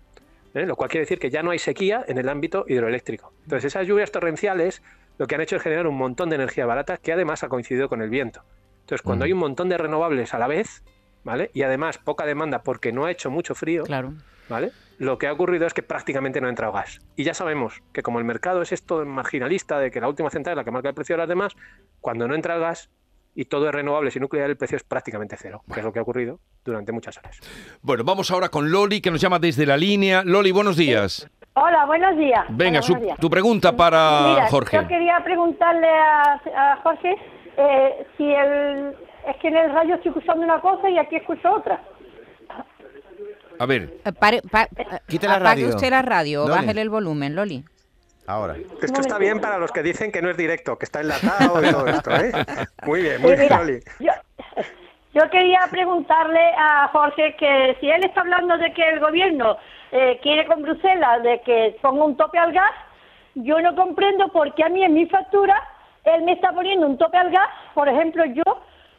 ¿eh? 0.54 0.66
Lo 0.66 0.76
cual 0.76 0.90
quiere 0.90 1.04
decir 1.04 1.18
que 1.18 1.30
ya 1.30 1.42
no 1.42 1.50
hay 1.50 1.58
sequía 1.58 2.04
en 2.06 2.18
el 2.18 2.28
ámbito 2.28 2.64
hidroeléctrico. 2.68 3.32
Entonces, 3.42 3.66
esas 3.72 3.86
lluvias 3.86 4.10
torrenciales 4.10 4.82
lo 5.18 5.26
que 5.26 5.34
han 5.34 5.40
hecho 5.40 5.56
es 5.56 5.62
generar 5.62 5.86
un 5.86 5.96
montón 5.96 6.28
de 6.28 6.36
energía 6.36 6.66
barata 6.66 6.96
que 6.96 7.12
además 7.12 7.42
ha 7.44 7.48
coincidido 7.48 7.88
con 7.88 8.02
el 8.02 8.10
viento. 8.10 8.42
Entonces, 8.80 9.02
cuando 9.02 9.24
hay 9.24 9.32
un 9.32 9.38
montón 9.38 9.68
de 9.68 9.78
renovables 9.78 10.34
a 10.34 10.38
la 10.38 10.46
vez, 10.46 10.82
¿vale? 11.22 11.50
Y 11.54 11.62
además 11.62 11.98
poca 11.98 12.26
demanda 12.26 12.62
porque 12.62 12.92
no 12.92 13.06
ha 13.06 13.10
hecho 13.10 13.30
mucho 13.30 13.54
frío, 13.54 13.84
claro. 13.84 14.12
¿vale? 14.48 14.72
Lo 14.98 15.18
que 15.18 15.26
ha 15.26 15.32
ocurrido 15.32 15.66
es 15.66 15.74
que 15.74 15.82
prácticamente 15.82 16.40
no 16.40 16.46
ha 16.46 16.50
entrado 16.50 16.72
gas. 16.72 17.00
Y 17.16 17.24
ya 17.24 17.34
sabemos 17.34 17.82
que 17.92 18.02
como 18.02 18.18
el 18.18 18.24
mercado 18.24 18.62
es 18.62 18.72
esto 18.72 19.04
marginalista 19.04 19.78
de 19.78 19.90
que 19.90 20.00
la 20.00 20.08
última 20.08 20.30
central 20.30 20.54
es 20.54 20.56
la 20.58 20.64
que 20.64 20.70
marca 20.70 20.88
el 20.90 20.94
precio 20.94 21.14
de 21.14 21.18
las 21.18 21.28
demás, 21.28 21.54
cuando 22.00 22.28
no 22.28 22.34
entra 22.34 22.54
el 22.54 22.60
gas 22.60 22.90
y 23.34 23.46
todo 23.46 23.66
es 23.66 23.74
renovable 23.74 24.12
y 24.14 24.20
nuclear, 24.20 24.48
el 24.48 24.56
precio 24.56 24.76
es 24.76 24.84
prácticamente 24.84 25.36
cero, 25.36 25.64
que 25.72 25.80
es 25.80 25.84
lo 25.84 25.92
que 25.92 25.98
ha 25.98 26.02
ocurrido 26.02 26.38
durante 26.64 26.92
muchas 26.92 27.18
horas. 27.18 27.40
Bueno, 27.82 28.04
vamos 28.04 28.30
ahora 28.30 28.48
con 28.48 28.70
Loli, 28.70 29.00
que 29.00 29.10
nos 29.10 29.20
llama 29.20 29.40
desde 29.40 29.66
la 29.66 29.76
línea. 29.76 30.22
Loli, 30.22 30.52
buenos 30.52 30.76
días. 30.76 31.28
Hola, 31.56 31.86
buenos 31.86 32.16
días. 32.16 32.44
Venga, 32.48 32.80
tu 33.20 33.30
pregunta 33.30 33.76
para 33.76 34.22
Mira, 34.22 34.48
Jorge. 34.48 34.76
Yo 34.76 34.88
quería 34.88 35.20
preguntarle 35.22 35.88
a, 35.88 36.80
Jorge 36.82 37.16
eh, 37.56 38.06
si 38.16 38.24
el, 38.24 38.92
es 39.28 39.36
que 39.36 39.48
en 39.48 39.56
el 39.58 39.72
radio 39.72 39.94
estoy 39.94 40.08
escuchando 40.08 40.42
una 40.42 40.60
cosa 40.60 40.90
y 40.90 40.98
aquí 40.98 41.14
escucho 41.14 41.52
otra. 41.52 41.80
A 43.60 43.66
ver. 43.66 44.00
Eh, 44.04 44.12
pare, 44.12 44.38
eh, 44.38 45.18
la 45.22 45.38
radio. 45.38 45.68
usted 45.68 45.90
la 45.90 46.02
radio, 46.02 46.48
bájele 46.48 46.82
el 46.82 46.90
volumen, 46.90 47.36
Loli. 47.36 47.64
Ahora. 48.26 48.56
Esto 48.82 49.00
está 49.00 49.18
bien 49.18 49.40
para 49.40 49.56
los 49.56 49.70
que 49.70 49.84
dicen 49.84 50.10
que 50.10 50.22
no 50.22 50.30
es 50.30 50.36
directo, 50.36 50.76
que 50.76 50.86
está 50.86 51.02
enlatado 51.02 51.64
y 51.64 51.70
todo 51.70 51.86
esto, 51.86 52.10
¿eh? 52.16 52.32
Muy 52.84 53.02
bien, 53.02 53.22
muy 53.22 53.36
bien, 53.36 53.48
Loli. 53.48 53.80
yo 55.14 55.30
quería 55.30 55.60
preguntarle 55.70 56.50
a 56.58 56.88
Jorge 56.88 57.36
que 57.38 57.76
si 57.78 57.88
él 57.88 58.04
está 58.04 58.22
hablando 58.22 58.58
de 58.58 58.72
que 58.72 58.88
el 58.88 58.98
gobierno 58.98 59.56
eh, 59.94 60.18
quiere 60.22 60.44
con 60.46 60.60
Bruselas 60.60 61.22
de 61.22 61.40
que 61.42 61.76
ponga 61.80 62.04
un 62.04 62.16
tope 62.16 62.36
al 62.36 62.52
gas, 62.52 62.72
yo 63.36 63.60
no 63.60 63.76
comprendo 63.76 64.26
por 64.28 64.52
qué 64.54 64.64
a 64.64 64.68
mí 64.68 64.82
en 64.82 64.92
mi 64.92 65.06
factura 65.06 65.54
él 66.02 66.22
me 66.22 66.32
está 66.32 66.50
poniendo 66.52 66.86
un 66.86 66.98
tope 66.98 67.16
al 67.16 67.30
gas. 67.30 67.48
Por 67.74 67.88
ejemplo, 67.88 68.24
yo 68.24 68.42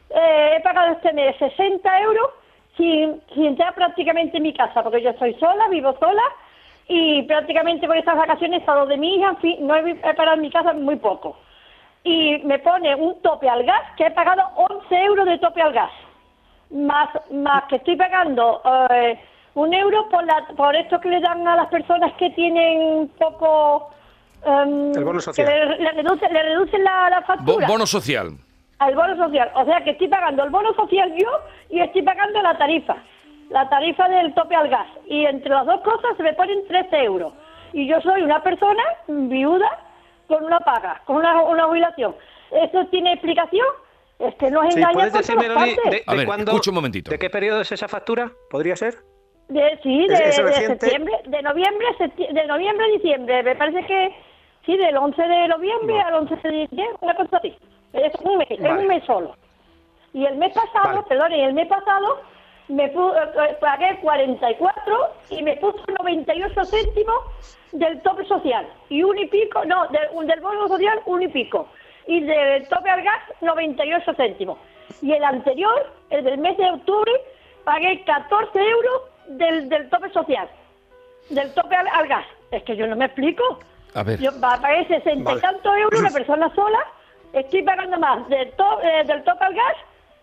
eh, 0.08 0.54
he 0.56 0.60
pagado 0.62 0.92
este 0.92 1.12
mes 1.12 1.36
60 1.36 2.00
euros 2.00 2.30
sin, 2.78 3.20
sin 3.34 3.44
entrar 3.44 3.74
prácticamente 3.74 4.38
en 4.38 4.44
mi 4.44 4.54
casa, 4.54 4.82
porque 4.82 5.02
yo 5.02 5.10
estoy 5.10 5.34
sola, 5.34 5.68
vivo 5.68 5.94
sola 6.00 6.22
y 6.88 7.22
prácticamente 7.24 7.86
por 7.86 7.98
estas 7.98 8.16
vacaciones 8.16 8.58
he 8.58 8.60
estado 8.60 8.86
de 8.86 8.96
mi 8.96 9.16
hija, 9.16 9.28
en 9.28 9.36
fin, 9.36 9.66
no 9.66 9.76
he, 9.76 9.94
pagado 9.96 10.36
en 10.36 10.40
mi 10.40 10.50
casa 10.50 10.72
muy 10.72 10.96
poco. 10.96 11.36
Y 12.04 12.38
me 12.44 12.58
pone 12.60 12.94
un 12.94 13.20
tope 13.20 13.50
al 13.50 13.64
gas, 13.64 13.82
que 13.98 14.06
he 14.06 14.10
pagado 14.12 14.42
11 14.56 14.94
euros 15.02 15.26
de 15.26 15.38
tope 15.38 15.60
al 15.60 15.74
gas, 15.74 15.92
más, 16.70 17.10
más 17.30 17.64
que 17.64 17.76
estoy 17.76 17.96
pagando... 17.96 18.62
Eh, 18.90 19.18
un 19.56 19.72
euro 19.72 20.06
por, 20.10 20.24
la, 20.24 20.46
por 20.54 20.76
esto 20.76 21.00
que 21.00 21.08
le 21.08 21.20
dan 21.20 21.46
a 21.48 21.56
las 21.56 21.68
personas 21.68 22.12
que 22.18 22.28
tienen 22.30 23.08
poco... 23.18 23.88
Um, 24.44 24.94
el 24.94 25.02
bono 25.02 25.18
social. 25.18 25.46
Que 25.46 25.52
le, 25.82 25.92
reducen, 26.42 26.84
la, 26.84 27.24
factura. 27.26 27.66
bono 27.66 27.86
social. 27.86 28.32
Al 28.78 28.94
bono 28.94 29.16
social. 29.16 29.50
O 29.54 29.64
sea 29.64 29.82
que 29.82 29.92
estoy 29.92 30.08
pagando 30.08 30.44
el 30.44 30.50
bono 30.50 30.74
social 30.74 31.10
yo 31.16 31.30
y 31.70 31.80
estoy 31.80 32.02
pagando 32.02 32.42
la 32.42 32.58
tarifa. 32.58 32.96
La 33.48 33.66
tarifa 33.70 34.06
del 34.08 34.34
tope 34.34 34.54
al 34.54 34.68
gas. 34.68 34.88
Y 35.06 35.24
entre 35.24 35.48
las 35.48 35.64
dos 35.64 35.80
cosas 35.80 36.14
se 36.18 36.22
me 36.22 36.34
ponen 36.34 36.66
13 36.68 37.04
euros. 37.04 37.32
Y 37.72 37.88
yo 37.88 37.98
soy 38.02 38.22
una 38.22 38.42
persona 38.42 38.82
viuda 39.08 39.70
con 40.28 40.44
una 40.44 40.60
paga, 40.60 41.00
con 41.06 41.16
una, 41.16 41.40
una 41.42 41.64
jubilación. 41.64 42.14
¿Eso 42.50 42.84
tiene 42.90 43.14
explicación? 43.14 43.66
Es 44.18 44.34
que 44.34 44.50
nos 44.50 44.72
sí, 44.74 44.82
¿Puedes 44.92 45.12
decirme, 45.14 45.48
de, 45.48 45.54
ver, 46.06 46.28
un 46.68 46.74
momentito. 46.74 47.10
¿De 47.10 47.18
qué 47.18 47.30
periodo 47.30 47.62
es 47.62 47.72
esa 47.72 47.88
factura? 47.88 48.30
¿Podría 48.50 48.76
ser? 48.76 48.96
De, 49.48 49.78
sí, 49.82 50.06
de, 50.08 50.32
septiembre, 50.32 51.14
de 51.24 51.42
noviembre, 51.42 51.86
de 52.32 52.46
noviembre 52.46 52.84
a 52.84 52.88
diciembre. 52.88 53.42
Me 53.44 53.54
parece 53.54 53.86
que 53.86 54.14
sí, 54.64 54.76
del 54.76 54.96
11 54.96 55.22
de 55.22 55.48
noviembre 55.48 56.00
al 56.00 56.14
11 56.14 56.36
de 56.36 56.50
diciembre, 56.50 56.96
una 57.00 57.14
cosa 57.14 57.36
así. 57.36 57.56
Es 57.92 58.12
un 58.22 58.38
mes, 58.38 58.50
es 58.50 58.60
un 58.60 58.86
mes 58.88 59.04
solo. 59.04 59.36
Y 60.12 60.24
el 60.24 60.36
mes 60.36 60.52
pasado, 60.52 61.04
perdón, 61.04 61.32
y 61.32 61.40
el 61.42 61.54
mes 61.54 61.68
pasado 61.68 62.20
me 62.68 62.86
eh, 62.86 62.92
eh, 62.94 63.56
pagué 63.60 63.98
44 64.00 65.14
y 65.30 65.42
me 65.42 65.56
puso 65.56 65.78
98 66.00 66.64
céntimos 66.64 67.16
del 67.72 68.00
tope 68.02 68.24
social 68.24 68.66
y 68.88 69.02
un 69.02 69.18
y 69.18 69.26
pico, 69.26 69.64
no, 69.64 69.86
del, 69.88 70.26
del 70.26 70.40
bono 70.40 70.66
social 70.68 71.00
un 71.06 71.22
y 71.22 71.28
pico 71.28 71.68
y 72.06 72.20
del 72.20 72.68
tope 72.68 72.90
al 72.90 73.02
gas 73.02 73.22
98 73.40 74.14
céntimos. 74.14 74.58
Y 75.02 75.12
el 75.12 75.22
anterior, 75.22 75.92
el 76.10 76.24
del 76.24 76.38
mes 76.38 76.56
de 76.56 76.70
octubre, 76.70 77.12
pagué 77.64 78.02
14 78.04 78.58
euros 78.58 79.02
del, 79.28 79.68
del 79.68 79.88
tope 79.90 80.10
social, 80.10 80.48
del 81.30 81.52
tope 81.54 81.74
al, 81.74 82.08
gas. 82.08 82.26
Es 82.50 82.62
que 82.62 82.76
yo 82.76 82.86
no 82.86 82.96
me 82.96 83.06
explico. 83.06 83.42
A 83.94 84.02
ver. 84.02 84.20
Yo 84.20 84.30
pagué 84.40 84.86
60 84.86 85.32
y 85.32 85.40
tantos 85.40 85.76
euros 85.76 86.00
una 86.00 86.10
persona 86.10 86.54
sola, 86.54 86.78
estoy 87.32 87.62
pagando 87.62 87.98
más 87.98 88.28
del, 88.28 88.48
eh, 88.48 89.04
del 89.06 89.24
tope 89.24 89.44
al 89.44 89.54
gas 89.54 89.76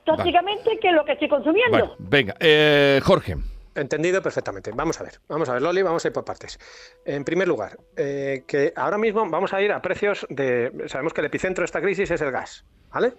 prácticamente 0.06 0.78
que 0.80 0.92
lo 0.92 1.06
que 1.06 1.14
estoy 1.14 1.30
consumiendo. 1.30 1.96
venga, 2.00 2.36
eh, 2.40 3.00
Jorge. 3.04 3.38
Entendido 3.76 4.22
perfectamente. 4.22 4.72
Vamos 4.72 5.02
a 5.02 5.04
ver, 5.04 5.14
vamos 5.28 5.50
a 5.50 5.54
ver, 5.54 5.62
Loli, 5.64 5.82
vamos 5.82 6.06
a 6.06 6.08
ir 6.08 6.14
por 6.14 6.24
partes. 6.24 6.60
En 7.06 7.24
primer 7.24 7.48
lugar, 7.48 7.78
eh, 7.98 8.44
que 8.48 8.72
ahora 8.76 9.00
mismo 9.00 9.28
vamos 9.28 9.52
a 9.52 9.62
ir 9.64 9.72
a 9.72 9.82
precios 9.82 10.28
de. 10.30 10.72
Sabemos 10.88 11.12
que 11.12 11.22
el 11.22 11.26
epicentro 11.26 11.64
de 11.64 11.66
esta 11.66 11.82
crisis 11.82 12.12
es 12.12 12.22
el 12.22 12.32
gas, 12.32 12.66
¿vale? 12.92 13.14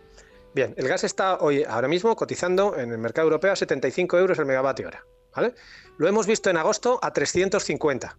Bien, 0.54 0.72
el 0.76 0.86
gas 0.86 1.02
está 1.02 1.38
hoy, 1.38 1.64
ahora 1.68 1.88
mismo, 1.88 2.14
cotizando 2.14 2.76
en 2.76 2.92
el 2.92 2.98
mercado 2.98 3.26
europeo 3.26 3.52
a 3.52 3.56
75 3.56 4.16
euros 4.16 4.38
el 4.38 4.46
megavatio 4.46 4.86
hora, 4.86 5.04
¿vale? 5.34 5.54
Lo 5.96 6.08
hemos 6.08 6.26
visto 6.26 6.50
en 6.50 6.56
agosto 6.56 6.98
a 7.02 7.12
350. 7.12 8.16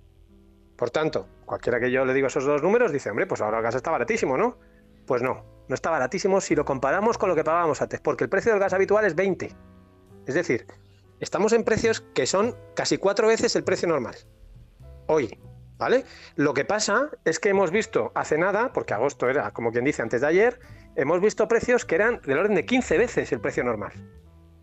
Por 0.76 0.90
tanto, 0.90 1.28
cualquiera 1.46 1.80
que 1.80 1.92
yo 1.92 2.06
le 2.06 2.14
diga 2.14 2.28
esos 2.28 2.46
dos 2.46 2.62
números 2.62 2.92
dice, 2.92 3.10
hombre, 3.10 3.28
pues 3.28 3.42
ahora 3.42 3.58
el 3.58 3.64
gas 3.64 3.76
está 3.76 3.92
baratísimo, 3.92 4.38
¿no? 4.38 4.58
Pues 5.06 5.22
no, 5.22 5.46
no 5.68 5.76
está 5.76 5.90
baratísimo 5.90 6.42
si 6.42 6.56
lo 6.56 6.66
comparamos 6.66 7.18
con 7.18 7.30
lo 7.30 7.36
que 7.36 7.44
pagábamos 7.44 7.82
antes, 7.82 8.02
porque 8.02 8.26
el 8.26 8.30
precio 8.30 8.52
del 8.52 8.60
gas 8.60 8.74
habitual 8.74 9.06
es 9.06 9.16
20. 9.16 9.56
Es 10.26 10.36
decir, 10.36 10.68
estamos 11.20 11.54
en 11.54 11.64
precios 11.64 12.02
que 12.14 12.26
son 12.26 12.56
casi 12.76 12.98
cuatro 12.98 13.28
veces 13.28 13.56
el 13.56 13.64
precio 13.64 13.88
normal. 13.88 14.16
Hoy, 15.08 15.40
¿vale? 15.78 16.04
Lo 16.36 16.54
que 16.54 16.66
pasa 16.66 17.10
es 17.24 17.40
que 17.40 17.50
hemos 17.50 17.72
visto 17.72 18.12
hace 18.16 18.38
nada, 18.38 18.74
porque 18.74 18.94
agosto 18.94 19.30
era 19.30 19.52
como 19.52 19.72
quien 19.72 19.86
dice 19.86 20.02
antes 20.02 20.22
de 20.22 20.28
ayer, 20.28 20.60
hemos 20.96 21.22
visto 21.22 21.48
precios 21.48 21.86
que 21.86 21.96
eran 21.96 22.22
del 22.22 22.40
orden 22.40 22.56
de 22.56 22.66
15 22.66 22.98
veces 22.98 23.32
el 23.32 23.40
precio 23.40 23.64
normal. 23.64 23.94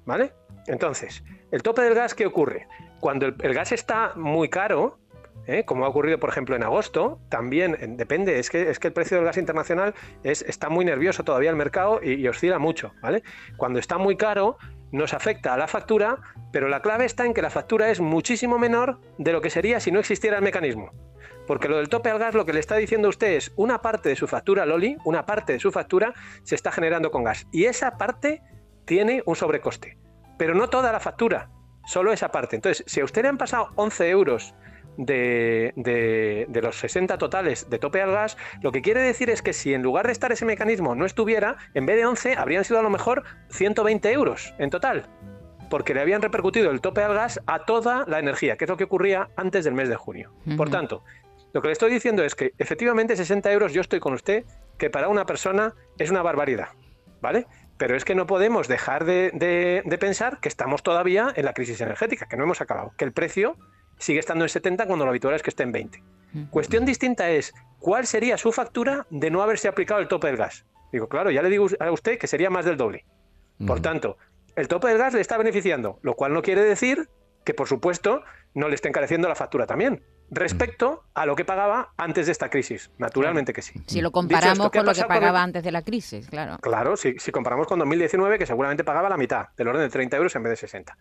¿Vale? 0.05 0.33
Entonces, 0.67 1.23
el 1.51 1.63
tope 1.63 1.83
del 1.83 1.95
gas, 1.95 2.15
¿qué 2.15 2.27
ocurre? 2.27 2.67
Cuando 3.01 3.27
el 3.27 3.55
gas 3.55 3.73
está 3.73 4.13
muy 4.17 4.49
caro, 4.49 4.99
¿eh? 5.47 5.65
como 5.65 5.85
ha 5.85 5.89
ocurrido 5.89 6.19
por 6.19 6.31
ejemplo 6.31 6.57
en 6.57 6.63
agosto, 6.63 7.21
también 7.29 7.97
depende, 7.97 8.39
es 8.39 8.51
que, 8.51 8.71
es 8.71 8.79
que 8.79 8.89
el 8.89 8.93
precio 8.93 9.17
del 9.17 9.27
gas 9.27 9.37
internacional 9.37 9.95
es, 10.23 10.43
está 10.43 10.69
muy 10.69 10.85
nervioso 10.85 11.25
todavía 11.25 11.51
el 11.51 11.57
mercado 11.57 12.01
y, 12.03 12.27
oscila 12.29 12.59
mucho, 12.59 12.93
¿vale? 13.01 13.23
Cuando 13.57 13.79
está 13.79 13.99
muy 13.99 14.17
caro 14.17 14.57
nos 14.93 15.15
afecta 15.15 15.55
a 15.55 15.57
la 15.57 15.69
factura, 15.69 16.19
pero 16.53 16.69
la 16.69 16.83
clave 16.83 17.07
está 17.07 17.25
en 17.25 17.33
que 17.33 17.41
la 17.41 17.49
factura 17.49 17.91
es 17.91 18.01
muchísimo 18.01 18.59
menor 18.59 19.01
de 19.17 19.33
lo 19.33 19.41
que 19.41 19.49
sería 19.49 19.81
si 19.81 19.91
no 19.91 19.99
existiera 19.99 20.37
el 20.37 20.43
mecanismo. 20.43 20.93
Porque 21.47 21.69
lo 21.69 21.79
del 21.79 21.89
tope 21.89 22.11
al 22.11 22.19
gas 22.19 22.35
lo 22.35 22.45
que 22.45 22.53
le 22.53 22.61
está 22.61 22.77
diciendo 22.77 23.09
a 23.09 23.11
usted 23.11 23.33
es 23.33 23.53
una 23.57 23.81
parte 23.81 24.11
de 24.11 24.17
su 24.17 24.29
factura, 24.29 24.67
Loli, 24.67 24.97
una 25.05 25.25
parte 25.25 25.55
de 25.55 25.59
su 25.59 25.73
factura 25.73 26.13
se 26.45 26.55
está 26.55 26.71
generando 26.71 27.11
con 27.11 27.25
gas. 27.25 27.47
Y 27.53 27.65
esa 27.65 27.97
parte 27.97 28.43
tiene 28.85 29.23
un 29.27 29.37
sobrecoste. 29.37 29.97
Pero 30.39 30.55
no 30.55 30.69
toda 30.69 30.93
la 30.93 31.01
factura, 31.01 31.51
solo 31.87 32.13
esa 32.13 32.31
parte. 32.31 32.57
Entonces, 32.57 32.85
si 32.87 33.01
a 33.01 33.05
usted 33.05 33.23
le 33.23 33.29
han 33.29 33.39
pasado 33.39 33.71
11 33.77 34.09
euros 34.11 34.55
de, 34.97 36.47
los 36.63 36.77
60 36.77 37.19
totales 37.19 37.69
de 37.71 37.79
tope 37.79 38.03
al 38.03 38.13
gas, 38.13 38.37
lo 38.61 38.73
que 38.73 38.83
quiere 38.83 39.01
decir 39.01 39.31
es 39.31 39.43
que 39.43 39.53
si 39.53 39.75
en 39.75 39.83
lugar 39.83 40.07
de 40.07 40.13
estar 40.13 40.33
ese 40.33 40.45
mecanismo 40.45 40.95
no 40.95 41.07
estuviera, 41.07 41.57
en 41.75 41.87
vez 41.87 41.97
de 41.97 42.07
11 42.07 42.35
habrían 42.37 42.65
sido 42.65 42.81
a 42.81 42.83
lo 42.83 42.91
mejor 42.91 43.25
120 43.51 44.13
euros 44.13 44.55
en 44.59 44.71
total, 44.71 45.07
porque 45.71 45.95
le 45.95 46.01
habían 46.01 46.23
repercutido 46.23 46.71
el 46.71 46.81
tope 46.81 47.03
al 47.03 47.15
gas 47.15 47.41
a 47.47 47.65
toda 47.65 48.05
la 48.07 48.19
energía, 48.19 48.57
que 48.57 48.65
es 48.65 48.71
lo 48.71 48.77
que 48.77 48.85
ocurría 48.85 49.31
antes 49.37 49.65
del 49.65 49.75
mes 49.75 49.89
de 49.89 49.97
junio. 49.97 50.33
Por 50.57 50.71
tanto, 50.71 51.05
lo 51.53 51.61
que 51.61 51.69
le 51.69 51.73
estoy 51.73 51.93
diciendo 51.93 52.25
es 52.25 52.35
que 52.35 52.53
efectivamente 52.59 53.17
60 53.17 53.51
euros 53.53 53.73
yo 53.73 53.81
estoy 53.81 54.01
con 54.01 54.15
usted, 54.15 54.45
que 54.79 54.91
para 54.91 55.09
una 55.09 55.27
persona 55.27 55.75
es 55.99 56.11
una 56.11 56.23
barbaridad, 56.23 56.69
¿vale? 57.21 57.47
Pero 57.83 57.97
es 57.97 58.05
que 58.05 58.15
no 58.15 58.29
podemos 58.29 58.69
dejar 58.69 59.05
de, 59.05 59.83
de 59.85 59.99
pensar 59.99 60.39
que 60.39 60.49
estamos 60.49 60.85
todavía 60.85 61.33
en 61.35 61.45
la 61.45 61.53
crisis 61.53 61.81
energética, 61.81 62.29
que 62.29 62.37
no 62.37 62.45
hemos 62.45 62.61
acabado, 62.61 62.95
que 62.97 63.05
el 63.05 63.11
precio 63.13 63.57
sigue 63.99 64.21
estando 64.21 64.45
en 64.45 64.51
70 64.51 64.87
cuando 64.87 65.05
lo 65.05 65.11
habitual 65.11 65.35
es 65.35 65.43
que 65.43 65.51
esté 65.51 65.65
en 65.65 65.73
20. 65.73 66.01
Cuestión 66.51 66.85
distinta 66.85 67.29
es, 67.31 67.53
¿cuál 67.81 68.07
sería 68.07 68.39
su 68.39 68.53
factura 68.53 69.09
de 69.11 69.33
no 69.33 69.43
haberse 69.43 69.67
aplicado 69.67 69.99
el 69.99 70.07
tope 70.07 70.29
del 70.29 70.37
gas? 70.37 70.65
Digo, 70.93 71.09
claro, 71.09 71.33
ya 71.33 71.43
le 71.43 71.51
digo 71.51 71.67
a 71.81 71.91
usted 71.91 72.19
que 72.19 72.29
sería 72.29 72.51
más 72.51 72.65
del 72.67 72.77
doble. 72.77 73.05
Por 73.67 73.81
tanto, 73.81 74.17
el 74.55 74.69
tope 74.69 74.87
del 74.87 74.99
gas 74.99 75.15
le 75.15 75.21
está 75.21 75.37
beneficiando, 75.37 75.99
lo 76.03 76.15
cual 76.15 76.33
no 76.33 76.43
quiere 76.43 76.63
decir 76.63 77.09
que, 77.45 77.53
por 77.53 77.67
supuesto, 77.67 78.23
no 78.55 78.69
le 78.69 78.77
esté 78.77 78.91
encareciendo 78.91 79.29
la 79.29 79.35
factura 79.35 79.67
también, 79.67 80.05
respecto 80.33 81.05
a 81.13 81.27
lo 81.27 81.37
que 81.37 81.45
pagaba 81.45 81.93
antes 81.99 82.27
de 82.27 82.33
esta 82.33 82.49
crisis. 82.49 82.91
Naturalmente 82.97 83.53
que 83.53 83.61
sí. 83.61 83.75
Si 83.87 84.01
lo 84.01 84.11
comparamos 84.11 84.71
con 84.71 84.87
lo 84.87 84.95
que 84.95 85.05
pagaba 85.05 85.43
antes 85.43 85.63
de 85.63 85.71
la 85.71 85.83
crisis, 85.83 86.27
claro. 86.29 86.59
Claro, 86.59 86.97
si, 86.97 87.19
si 87.19 87.31
comparamos 87.31 87.67
con 87.67 87.79
2019, 87.79 88.39
que 88.39 88.47
seguramente 88.47 88.83
pagaba 88.83 89.11
la 89.11 89.19
mitad, 89.19 89.49
del 89.57 89.69
orden 89.69 89.83
de 89.83 89.91
30 89.91 90.17
euros 90.17 90.35
en 90.35 90.43
vez 90.43 90.51
de 90.53 90.57
60. 90.57 90.97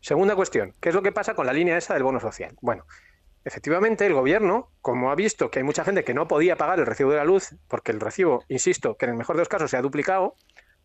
Segunda 0.00 0.36
cuestión, 0.36 0.74
¿qué 0.80 0.90
es 0.90 0.94
lo 0.94 1.02
que 1.02 1.10
pasa 1.10 1.34
con 1.34 1.46
la 1.46 1.52
línea 1.52 1.76
esa 1.76 1.94
del 1.94 2.04
bono 2.04 2.20
social? 2.20 2.56
Bueno, 2.60 2.84
efectivamente 3.44 4.06
el 4.06 4.14
gobierno, 4.14 4.70
como 4.80 5.10
ha 5.10 5.16
visto 5.16 5.50
que 5.50 5.58
hay 5.58 5.64
mucha 5.64 5.84
gente 5.84 6.04
que 6.04 6.14
no 6.14 6.28
podía 6.28 6.54
pagar 6.54 6.78
el 6.78 6.86
recibo 6.86 7.10
de 7.10 7.16
la 7.16 7.24
luz, 7.24 7.56
porque 7.66 7.90
el 7.90 7.98
recibo, 7.98 8.44
insisto, 8.48 8.96
que 8.96 9.06
en 9.06 9.12
el 9.12 9.18
mejor 9.18 9.34
de 9.34 9.40
los 9.40 9.48
casos 9.48 9.72
se 9.72 9.76
ha 9.76 9.82
duplicado, 9.82 10.36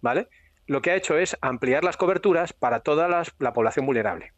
¿vale? 0.01 0.29
Lo 0.65 0.81
que 0.81 0.89
ha 0.89 0.95
hecho 0.95 1.15
es 1.15 1.37
ampliar 1.41 1.83
las 1.83 1.97
coberturas 1.97 2.53
para 2.53 2.79
toda 2.79 3.07
la 3.07 3.53
población 3.53 3.85
vulnerable. 3.85 4.33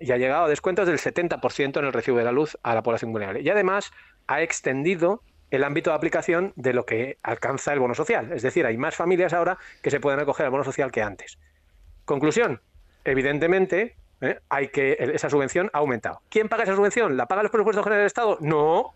Y 0.00 0.12
ha 0.12 0.16
llegado 0.16 0.44
a 0.44 0.48
descuentos 0.48 0.86
del 0.86 0.98
70% 0.98 1.78
en 1.78 1.84
el 1.84 1.92
recibo 1.92 2.18
de 2.18 2.24
la 2.24 2.32
luz 2.32 2.58
a 2.62 2.74
la 2.74 2.82
población 2.82 3.12
vulnerable. 3.12 3.42
Y 3.42 3.48
además 3.50 3.92
ha 4.26 4.42
extendido 4.42 5.22
el 5.50 5.64
ámbito 5.64 5.90
de 5.90 5.96
aplicación 5.96 6.52
de 6.56 6.72
lo 6.72 6.86
que 6.86 7.18
alcanza 7.22 7.72
el 7.72 7.78
bono 7.78 7.94
social. 7.94 8.32
Es 8.32 8.42
decir, 8.42 8.66
hay 8.66 8.76
más 8.76 8.96
familias 8.96 9.32
ahora 9.32 9.58
que 9.82 9.90
se 9.90 10.00
pueden 10.00 10.20
acoger 10.20 10.46
al 10.46 10.52
bono 10.52 10.64
social 10.64 10.90
que 10.90 11.02
antes. 11.02 11.38
Conclusión, 12.04 12.60
evidentemente, 13.04 13.96
¿eh? 14.20 14.40
hay 14.48 14.68
que 14.68 14.96
esa 14.98 15.30
subvención 15.30 15.70
ha 15.72 15.78
aumentado. 15.78 16.20
¿Quién 16.28 16.48
paga 16.48 16.64
esa 16.64 16.74
subvención? 16.74 17.16
¿La 17.16 17.26
paga 17.26 17.42
los 17.42 17.52
presupuestos 17.52 17.84
generales 17.84 18.02
del 18.02 18.06
Estado? 18.06 18.38
No, 18.40 18.94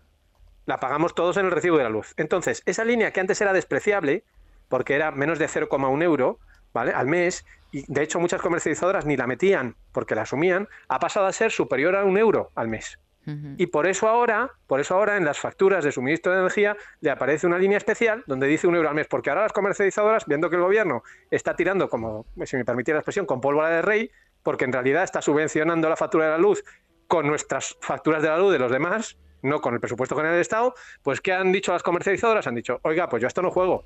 la 0.65 0.79
pagamos 0.79 1.15
todos 1.15 1.37
en 1.37 1.45
el 1.45 1.51
recibo 1.51 1.77
de 1.77 1.83
la 1.83 1.89
luz. 1.89 2.13
Entonces, 2.17 2.63
esa 2.65 2.83
línea 2.83 3.11
que 3.11 3.19
antes 3.19 3.39
era 3.41 3.53
despreciable, 3.53 4.23
porque 4.67 4.95
era 4.95 5.11
menos 5.11 5.39
de 5.39 5.47
0,1 5.47 6.03
euro 6.03 6.39
¿vale? 6.73 6.91
al 6.93 7.07
mes, 7.07 7.45
y 7.71 7.91
de 7.91 8.03
hecho 8.03 8.19
muchas 8.19 8.41
comercializadoras 8.41 9.05
ni 9.05 9.17
la 9.17 9.27
metían 9.27 9.75
porque 9.91 10.15
la 10.15 10.23
asumían, 10.23 10.67
ha 10.87 10.99
pasado 10.99 11.25
a 11.25 11.31
ser 11.31 11.51
superior 11.51 11.95
a 11.95 12.03
un 12.03 12.17
euro 12.17 12.51
al 12.55 12.67
mes. 12.67 12.99
Y 13.57 13.67
por 13.67 13.85
eso 13.85 14.09
ahora, 14.09 14.51
por 14.65 14.79
eso 14.79 14.95
ahora 14.95 15.15
en 15.15 15.25
las 15.25 15.39
facturas 15.39 15.83
de 15.83 15.91
suministro 15.91 16.31
de 16.31 16.39
energía 16.39 16.75
le 17.01 17.11
aparece 17.11 17.45
una 17.45 17.59
línea 17.59 17.77
especial 17.77 18.23
donde 18.25 18.47
dice 18.47 18.67
un 18.67 18.75
euro 18.75 18.89
al 18.89 18.95
mes, 18.95 19.07
porque 19.07 19.29
ahora 19.29 19.43
las 19.43 19.53
comercializadoras, 19.53 20.25
viendo 20.25 20.49
que 20.49 20.55
el 20.55 20.63
gobierno 20.63 21.03
está 21.29 21.55
tirando, 21.55 21.87
como 21.87 22.25
si 22.45 22.57
me 22.57 22.65
permitiera 22.65 22.95
la 22.97 23.01
expresión, 23.01 23.27
con 23.27 23.39
pólvora 23.39 23.69
de 23.69 23.83
rey, 23.83 24.11
porque 24.41 24.65
en 24.65 24.73
realidad 24.73 25.03
está 25.03 25.21
subvencionando 25.21 25.87
la 25.87 25.95
factura 25.95 26.25
de 26.25 26.31
la 26.31 26.37
luz 26.39 26.63
con 27.07 27.27
nuestras 27.27 27.77
facturas 27.79 28.23
de 28.23 28.29
la 28.29 28.39
luz 28.39 28.53
de 28.53 28.59
los 28.59 28.71
demás, 28.71 29.17
no 29.43 29.61
con 29.61 29.75
el 29.75 29.79
presupuesto 29.79 30.15
general 30.15 30.33
del 30.33 30.41
Estado, 30.41 30.73
pues 31.03 31.21
¿qué 31.21 31.33
han 31.33 31.51
dicho 31.51 31.73
las 31.73 31.83
comercializadoras? 31.83 32.47
Han 32.47 32.55
dicho, 32.55 32.79
oiga, 32.83 33.07
pues 33.07 33.21
yo 33.21 33.27
esto 33.27 33.41
no 33.41 33.51
juego. 33.51 33.85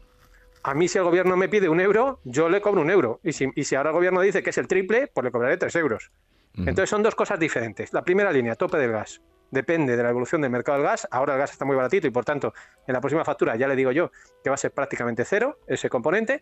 A 0.67 0.73
mí 0.73 0.87
si 0.87 0.97
el 0.97 1.03
gobierno 1.03 1.37
me 1.37 1.47
pide 1.47 1.69
un 1.69 1.79
euro, 1.79 2.21
yo 2.23 2.49
le 2.49 2.59
cobro 2.59 2.81
un 2.81 2.89
euro. 2.89 3.19
Y 3.21 3.33
si, 3.33 3.51
y 3.53 3.65
si 3.65 3.75
ahora 3.75 3.91
el 3.91 3.93
gobierno 3.93 4.21
dice 4.21 4.41
que 4.41 4.49
es 4.49 4.57
el 4.57 4.67
triple, 4.67 5.05
pues 5.13 5.23
le 5.23 5.29
cobraré 5.29 5.57
tres 5.57 5.75
euros. 5.75 6.11
Entonces 6.57 6.89
son 6.89 7.03
dos 7.03 7.13
cosas 7.13 7.37
diferentes. 7.37 7.93
La 7.93 8.03
primera 8.03 8.31
línea, 8.31 8.55
tope 8.55 8.79
del 8.79 8.91
gas. 8.91 9.21
Depende 9.51 9.95
de 9.95 10.01
la 10.01 10.09
evolución 10.09 10.41
del 10.41 10.49
mercado 10.49 10.79
del 10.79 10.87
gas. 10.87 11.07
Ahora 11.11 11.33
el 11.33 11.39
gas 11.39 11.51
está 11.51 11.65
muy 11.65 11.75
baratito 11.75 12.07
y 12.07 12.09
por 12.09 12.25
tanto 12.25 12.51
en 12.87 12.93
la 12.93 12.99
próxima 12.99 13.23
factura 13.23 13.55
ya 13.55 13.67
le 13.67 13.75
digo 13.75 13.91
yo 13.91 14.09
que 14.43 14.49
va 14.49 14.55
a 14.55 14.57
ser 14.57 14.71
prácticamente 14.71 15.23
cero 15.23 15.59
ese 15.67 15.87
componente, 15.87 16.41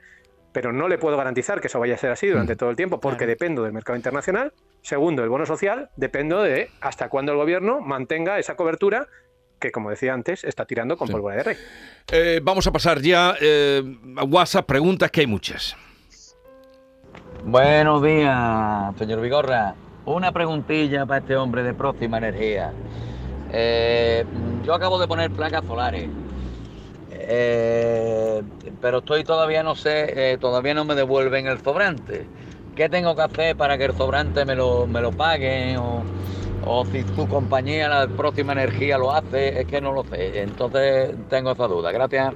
pero 0.54 0.72
no 0.72 0.88
le 0.88 0.98
puedo 0.98 1.18
garantizar 1.18 1.60
que 1.60 1.68
eso 1.68 1.82
vaya 1.82 1.96
a 1.96 1.98
ser 1.98 2.12
así 2.12 2.28
durante 2.28 2.56
todo 2.56 2.70
el 2.70 2.78
tiempo 2.78 3.02
porque 3.02 3.28
dependo 3.28 3.64
del 3.64 3.74
mercado 3.74 3.98
internacional. 3.98 4.54
Segundo, 4.84 5.24
el 5.24 5.30
bono 5.30 5.46
social, 5.46 5.90
dependo 5.98 6.42
de 6.42 6.70
hasta 6.80 7.10
cuándo 7.10 7.34
el 7.34 7.40
gobierno 7.40 7.82
mantenga 7.82 8.40
esa 8.40 8.56
cobertura 8.56 9.10
que, 9.64 9.72
como 9.72 9.90
decía 9.90 10.14
antes, 10.14 10.44
está 10.44 10.66
tirando 10.66 10.98
con 10.98 11.08
pólvora 11.08 11.38
de 11.38 11.44
rey. 11.44 11.58
Eh, 12.12 12.42
vamos 12.44 12.68
a 12.68 12.72
pasar 12.72 13.00
ya 13.00 13.34
eh, 13.40 13.82
a 14.18 14.26
WhatsApp, 14.26 14.66
preguntas 14.66 15.10
que 15.10 15.22
hay 15.22 15.28
muchas. 15.28 15.78
Buenos 17.46 18.04
días, 18.04 18.94
señor 18.98 19.22
Vigorra. 19.22 19.76
Una 20.06 20.34
preguntilla 20.34 21.06
para 21.06 21.22
este 21.22 21.38
hombre 21.38 21.64
de 21.64 21.74
próxima 21.74 22.18
energía. 22.18 22.74
Eh, 23.54 24.26
yo 24.66 24.74
acabo 24.74 25.00
de 25.00 25.08
poner 25.08 25.32
placas 25.32 25.64
solares, 25.66 26.10
eh, 27.12 28.42
pero 28.82 28.98
estoy 28.98 29.24
todavía 29.24 29.64
no 29.64 29.76
sé, 29.76 30.34
eh, 30.34 30.38
todavía 30.38 30.74
no 30.74 30.84
me 30.84 30.96
devuelven 30.96 31.48
el 31.48 31.62
sobrante. 31.62 32.28
¿Qué 32.76 32.90
tengo 32.90 33.16
que 33.16 33.22
hacer 33.22 33.56
para 33.56 33.78
que 33.78 33.86
el 33.86 33.96
sobrante 33.96 34.44
me 34.44 34.56
lo, 34.56 34.88
me 34.88 35.00
lo 35.00 35.12
paguen? 35.14 35.78
O, 35.78 36.04
o 36.66 36.86
si 36.86 37.04
tu 37.04 37.28
compañía, 37.28 37.88
la 37.90 38.08
próxima 38.08 38.54
energía, 38.54 38.98
lo 38.98 39.12
hace, 39.12 39.62
es 39.62 39.68
que 39.68 39.82
no 39.82 39.92
lo 39.92 40.04
sé. 40.04 40.42
Entonces 40.42 41.16
tengo 41.30 41.52
esa 41.52 41.68
duda. 41.68 41.92
Gracias. 41.92 42.34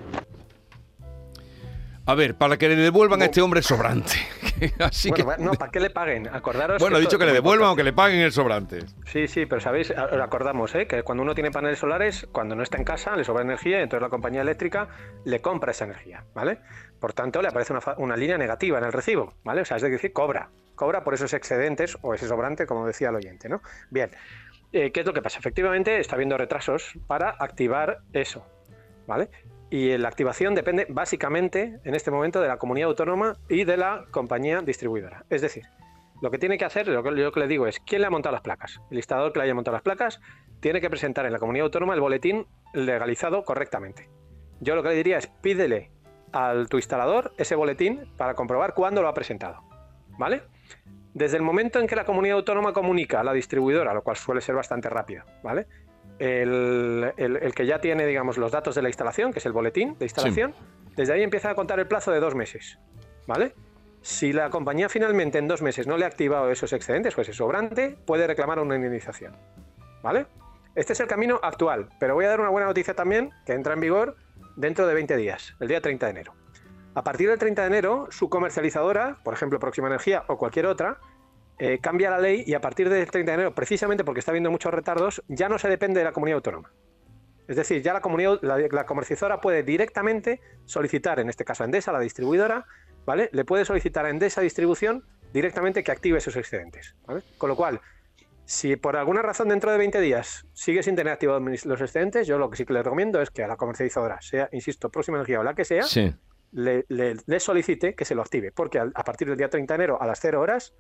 A 2.08 2.16
ver, 2.16 2.36
para 2.36 2.56
que 2.56 2.70
le 2.70 2.78
devuelvan 2.78 3.22
a 3.22 3.26
este 3.26 3.42
hombre 3.42 3.62
sobrante. 3.62 4.14
Así 4.80 5.12
que... 5.12 5.26
no, 5.40 5.52
¿para 5.52 5.70
qué 5.70 5.82
le 5.82 5.90
paguen? 5.90 6.30
Acordaros. 6.34 6.80
Bueno, 6.82 6.98
he 6.98 7.02
dicho 7.02 7.20
que 7.20 7.26
le 7.26 7.34
devuelvan 7.34 7.72
o 7.72 7.76
que 7.76 7.84
le 7.84 7.92
paguen 7.92 8.22
el 8.22 8.32
sobrante. 8.32 8.86
Sí, 9.06 9.28
sí, 9.28 9.46
pero 9.46 9.60
sabéis, 9.60 9.92
acordamos, 9.92 10.74
¿eh? 10.76 10.88
que 10.88 11.04
cuando 11.04 11.24
uno 11.24 11.36
tiene 11.36 11.52
paneles 11.52 11.80
solares, 11.80 12.26
cuando 12.32 12.56
no 12.56 12.64
está 12.64 12.78
en 12.78 12.86
casa, 12.86 13.14
le 13.18 13.26
sobra 13.26 13.44
energía 13.44 13.80
y 13.80 13.84
entonces 13.84 14.04
la 14.04 14.10
compañía 14.10 14.42
eléctrica 14.42 14.88
le 15.26 15.42
compra 15.42 15.72
esa 15.72 15.84
energía, 15.84 16.24
¿vale? 16.34 16.60
Por 16.98 17.12
tanto, 17.12 17.42
le 17.42 17.50
aparece 17.50 17.74
una, 17.74 17.82
una 17.98 18.16
línea 18.16 18.38
negativa 18.38 18.78
en 18.78 18.86
el 18.86 18.94
recibo, 18.94 19.34
¿vale? 19.44 19.62
O 19.62 19.66
sea, 19.66 19.76
es 19.76 19.84
decir, 19.84 20.14
cobra, 20.14 20.50
cobra 20.78 21.04
por 21.04 21.14
esos 21.14 21.34
excedentes 21.34 21.98
o 22.02 22.14
ese 22.14 22.30
sobrante, 22.30 22.66
como 22.66 22.88
decía 22.88 23.10
el 23.10 23.16
oyente, 23.16 23.50
¿no? 23.50 23.62
Bien, 23.90 24.12
eh, 24.72 24.92
¿qué 24.92 25.02
es 25.02 25.06
lo 25.06 25.14
que 25.14 25.22
pasa? 25.22 25.40
Efectivamente, 25.40 26.00
está 26.00 26.16
habiendo 26.16 26.38
retrasos 26.38 26.94
para 27.08 27.32
activar 27.32 28.00
eso, 28.14 28.46
¿vale? 29.08 29.30
Y 29.70 29.98
la 29.98 30.08
activación 30.08 30.56
depende 30.56 30.86
básicamente 30.88 31.80
en 31.84 31.96
este 31.96 32.12
momento 32.12 32.40
de 32.40 32.48
la 32.48 32.58
comunidad 32.58 32.90
autónoma 32.90 33.34
y 33.50 33.66
de 33.66 33.76
la 33.76 34.06
compañía 34.12 34.62
distribuidora. 34.62 35.26
Es 35.30 35.42
decir, 35.42 35.66
lo 36.22 36.32
que 36.32 36.38
tiene 36.38 36.58
que 36.58 36.66
hacer, 36.66 36.88
lo 36.88 37.04
que, 37.04 37.16
yo 37.16 37.32
le 37.32 37.48
digo 37.48 37.68
es, 37.68 37.80
¿quién 37.80 38.02
le 38.02 38.08
ha 38.08 38.10
montado 38.10 38.34
las 38.34 38.42
placas? 38.42 38.80
El 38.92 38.98
instalador 38.98 39.34
que 39.34 39.40
le 39.40 39.46
haya 39.46 39.56
montado 39.56 39.76
las 39.76 39.84
placas 39.84 40.22
tiene 40.62 40.80
que 40.80 40.90
presentar 40.90 41.26
en 41.26 41.34
la 41.34 41.40
comunidad 41.40 41.66
autónoma 41.66 41.96
el 41.96 42.00
boletín 42.00 42.48
legalizado 42.74 43.44
correctamente. 43.44 44.10
Yo 44.62 44.76
lo 44.76 44.84
que 44.84 44.90
le 44.90 44.96
diría 44.96 45.18
es, 45.18 45.28
pídele 45.28 45.92
al 46.32 46.70
tu 46.70 46.78
instalador 46.78 47.34
ese 47.38 47.56
boletín 47.56 48.12
para 48.18 48.36
comprobar 48.36 48.74
cuándo 48.74 49.02
lo 49.02 49.08
ha 49.08 49.14
presentado. 49.14 49.64
¿Vale? 50.18 50.44
Desde 51.18 51.36
el 51.36 51.42
momento 51.42 51.80
en 51.80 51.88
que 51.88 51.96
la 51.96 52.06
comunidad 52.06 52.38
autónoma 52.38 52.74
comunica 52.74 53.22
a 53.22 53.24
la 53.24 53.34
distribuidora, 53.34 53.92
lo 53.92 54.04
cual 54.04 54.18
suele 54.18 54.40
ser 54.40 54.54
bastante 54.54 54.88
rápido, 54.88 55.24
¿vale? 55.42 55.66
El, 56.20 57.12
que 57.56 57.66
ya 57.66 57.82
tiene, 57.82 58.06
digamos, 58.06 58.38
los 58.38 58.52
datos 58.52 58.76
de 58.76 58.84
la 58.84 58.90
instalación, 58.90 59.34
que 59.34 59.40
es 59.40 59.46
el 59.48 59.52
boletín 59.52 59.98
de 59.98 60.06
instalación, 60.06 60.54
desde 60.96 61.14
ahí 61.14 61.24
empieza 61.24 61.50
a 61.50 61.56
contar 61.56 61.80
el 61.80 61.88
plazo 61.88 62.12
de 62.12 62.20
dos 62.20 62.36
meses, 62.36 62.78
¿vale? 63.26 63.56
Si 64.02 64.32
la 64.32 64.52
compañía 64.52 64.90
finalmente 64.90 65.40
en 65.40 65.48
dos 65.48 65.64
meses 65.64 65.88
no 65.88 65.98
le 65.98 66.06
ha 66.06 66.08
activado 66.08 66.52
esos 66.52 66.72
excedentes 66.72 67.18
o 67.18 67.22
ese 67.22 67.34
sobrante, 67.34 67.98
puede 68.06 68.28
reclamar 68.28 68.60
una 68.60 68.76
indemnización, 68.76 69.36
¿vale? 70.04 70.28
Este 70.76 70.94
es 70.94 71.00
el 71.00 71.08
camino 71.08 71.40
actual, 71.42 71.90
pero 72.00 72.14
voy 72.14 72.26
a 72.26 72.30
dar 72.30 72.42
una 72.42 72.50
buena 72.50 72.68
noticia 72.68 72.94
también, 72.94 73.32
que 73.44 73.54
entra 73.54 73.74
en 73.74 73.80
vigor 73.80 74.18
dentro 74.56 74.86
de 74.86 74.94
20 74.94 75.18
días, 75.18 75.56
el 75.60 75.68
día 75.68 75.82
30 75.82 76.06
de 76.06 76.10
enero. 76.12 76.34
A 76.98 77.04
partir 77.04 77.30
del 77.30 77.38
30 77.38 77.62
de 77.62 77.68
enero, 77.68 78.08
su 78.10 78.28
comercializadora, 78.28 79.20
por 79.24 79.36
ejemplo 79.36 79.60
Próxima 79.60 79.86
Energía 79.86 80.24
o 80.30 80.36
cualquier 80.36 80.66
otra, 80.66 80.98
eh, 81.60 81.78
cambia 81.80 82.10
la 82.10 82.18
ley 82.18 82.44
y 82.48 82.56
a 82.56 82.60
partir 82.60 82.90
del 82.90 83.06
30 83.06 83.32
de 83.32 83.36
enero, 83.36 83.54
precisamente 83.54 84.04
porque 84.04 84.18
está 84.18 84.32
habiendo 84.32 84.50
muchos 84.50 84.74
retardos, 84.74 85.22
ya 85.28 85.48
no 85.48 85.60
se 85.60 85.70
depende 85.70 86.00
de 86.00 86.06
la 86.06 86.12
comunidad 86.12 86.38
autónoma. 86.38 86.74
Es 87.48 87.56
decir, 87.56 87.84
ya 87.84 87.94
la, 87.94 88.02
comunidad, 88.02 88.40
la, 88.42 88.86
comercializadora 88.88 89.40
puede 89.42 89.62
directamente 89.62 90.42
solicitar, 90.66 91.20
en 91.20 91.30
este 91.30 91.46
caso 91.46 91.62
a 91.62 91.66
Endesa, 91.66 91.92
la 91.92 92.00
distribuidora, 92.00 92.66
¿vale? 93.06 93.30
Le 93.32 93.46
puede 93.46 93.64
solicitar 93.64 94.08
a 94.08 94.10
Endesa 94.10 94.42
Distribución 94.42 95.06
directamente 95.34 95.84
que 95.84 95.92
active 95.92 96.18
esos 96.18 96.36
excedentes. 96.36 96.96
Con 97.38 97.50
lo 97.50 97.56
cual, 97.56 97.80
si 98.46 98.76
por 98.76 98.96
alguna 98.96 99.22
razón 99.22 99.50
dentro 99.50 99.72
de 99.72 99.78
20 99.78 100.02
días 100.02 100.48
sigue 100.54 100.82
sin 100.82 100.96
tener 100.96 101.14
activados 101.14 101.44
los 101.64 101.80
excedentes, 101.80 102.26
yo 102.26 102.40
lo 102.40 102.50
que 102.50 102.58
sí 102.58 102.66
que 102.66 102.74
le 102.74 102.82
recomiendo 102.82 103.22
es 103.22 103.30
que 103.30 103.44
a 103.44 103.48
la 103.48 103.56
comercializadora, 103.56 104.20
sea, 104.20 104.50
insisto, 104.52 104.90
Próxima 104.90 105.18
Energía 105.18 105.40
o 105.40 105.44
la 105.44 105.54
que 105.54 105.64
sea, 105.64 105.84
le, 106.52 107.40
solicite 107.40 107.94
que 107.96 108.06
se 108.06 108.16
lo 108.16 108.22
active, 108.22 108.52
porque 108.52 108.80
a, 108.80 109.04
partir 109.04 109.28
del 109.28 109.38
día 109.38 109.50
30 109.50 109.74
de 109.74 109.76
enero 109.76 110.02
a 110.02 110.08
las 110.08 110.20
0 110.20 110.42
horas 110.42 110.74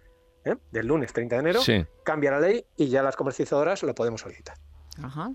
¿eh? 0.46 0.56
del 0.72 0.88
lunes 0.88 1.14
30 1.14 1.36
de 1.36 1.40
enero, 1.40 1.62
cambia 2.04 2.32
la 2.32 2.40
ley 2.40 2.66
y 2.78 2.88
ya 2.88 3.04
las 3.04 3.16
comercializadoras 3.16 3.84
lo 3.84 3.94
podemos 3.94 4.22
solicitar. 4.22 4.58
Ajá. 5.02 5.32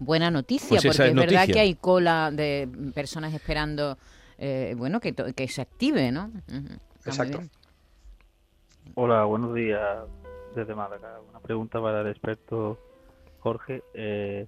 Buena 0.00 0.30
noticia, 0.30 0.80
pues 0.80 0.96
porque 0.96 1.08
es, 1.08 1.14
verdad 1.14 1.46
que 1.46 1.60
hay 1.60 1.74
cola 1.74 2.30
de 2.32 2.68
personas 2.94 3.32
esperando, 3.32 3.96
eh, 4.38 4.74
bueno, 4.76 5.00
que, 5.00 5.14
que, 5.14 5.48
se 5.48 5.62
active, 5.62 6.10
¿no? 6.10 6.32
Exacto. 7.04 7.42
Hola, 8.94 9.24
buenos 9.24 9.54
días 9.54 10.04
desde 10.54 10.74
Málaga. 10.74 11.20
Una 11.28 11.40
pregunta 11.40 11.80
para 11.80 12.00
el 12.00 12.08
experto 12.08 12.78
Jorge. 13.40 13.82
Eh, 13.94 14.46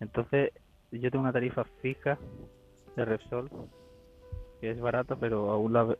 entonces, 0.00 0.52
yo 0.92 1.10
tengo 1.10 1.22
una 1.22 1.32
tarifa 1.32 1.64
fija 1.82 2.18
de 2.94 3.04
Repsol 3.04 3.50
que 4.60 4.70
es 4.70 4.80
barata, 4.80 5.16
pero 5.16 5.50
aún 5.50 5.72
la, 5.72 5.96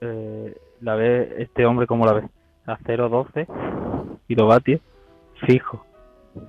la 0.81 0.95
ve 0.95 1.37
este 1.39 1.67
hombre 1.67 1.87
como 1.87 2.07
la 2.07 2.13
ve 2.15 2.29
a 2.67 2.79
0,12 2.79 3.47
kilovatios 4.27 4.81
fijo, 5.47 5.85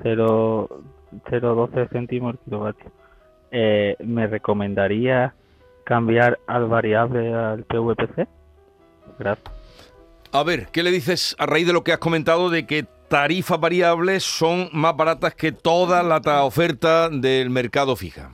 0,12 0.03 1.89
céntimos 1.89 2.33
el 2.33 2.39
kilovatio. 2.39 2.91
Eh, 3.51 3.95
¿Me 3.99 4.27
recomendaría 4.27 5.33
cambiar 5.83 6.39
al 6.47 6.67
variable 6.67 7.33
al 7.33 7.63
PVPC? 7.63 8.27
Gracias. 9.19 9.53
A 10.31 10.43
ver, 10.43 10.67
¿qué 10.67 10.83
le 10.83 10.91
dices 10.91 11.35
a 11.39 11.45
raíz 11.45 11.65
de 11.65 11.73
lo 11.73 11.83
que 11.83 11.93
has 11.93 11.99
comentado 11.99 12.49
de 12.49 12.67
que 12.67 12.85
tarifas 13.07 13.59
variables 13.59 14.23
son 14.23 14.69
más 14.73 14.95
baratas 14.97 15.33
que 15.35 15.53
toda 15.53 16.03
la 16.03 16.43
oferta 16.43 17.09
del 17.09 17.49
mercado 17.49 17.95
fija? 17.95 18.31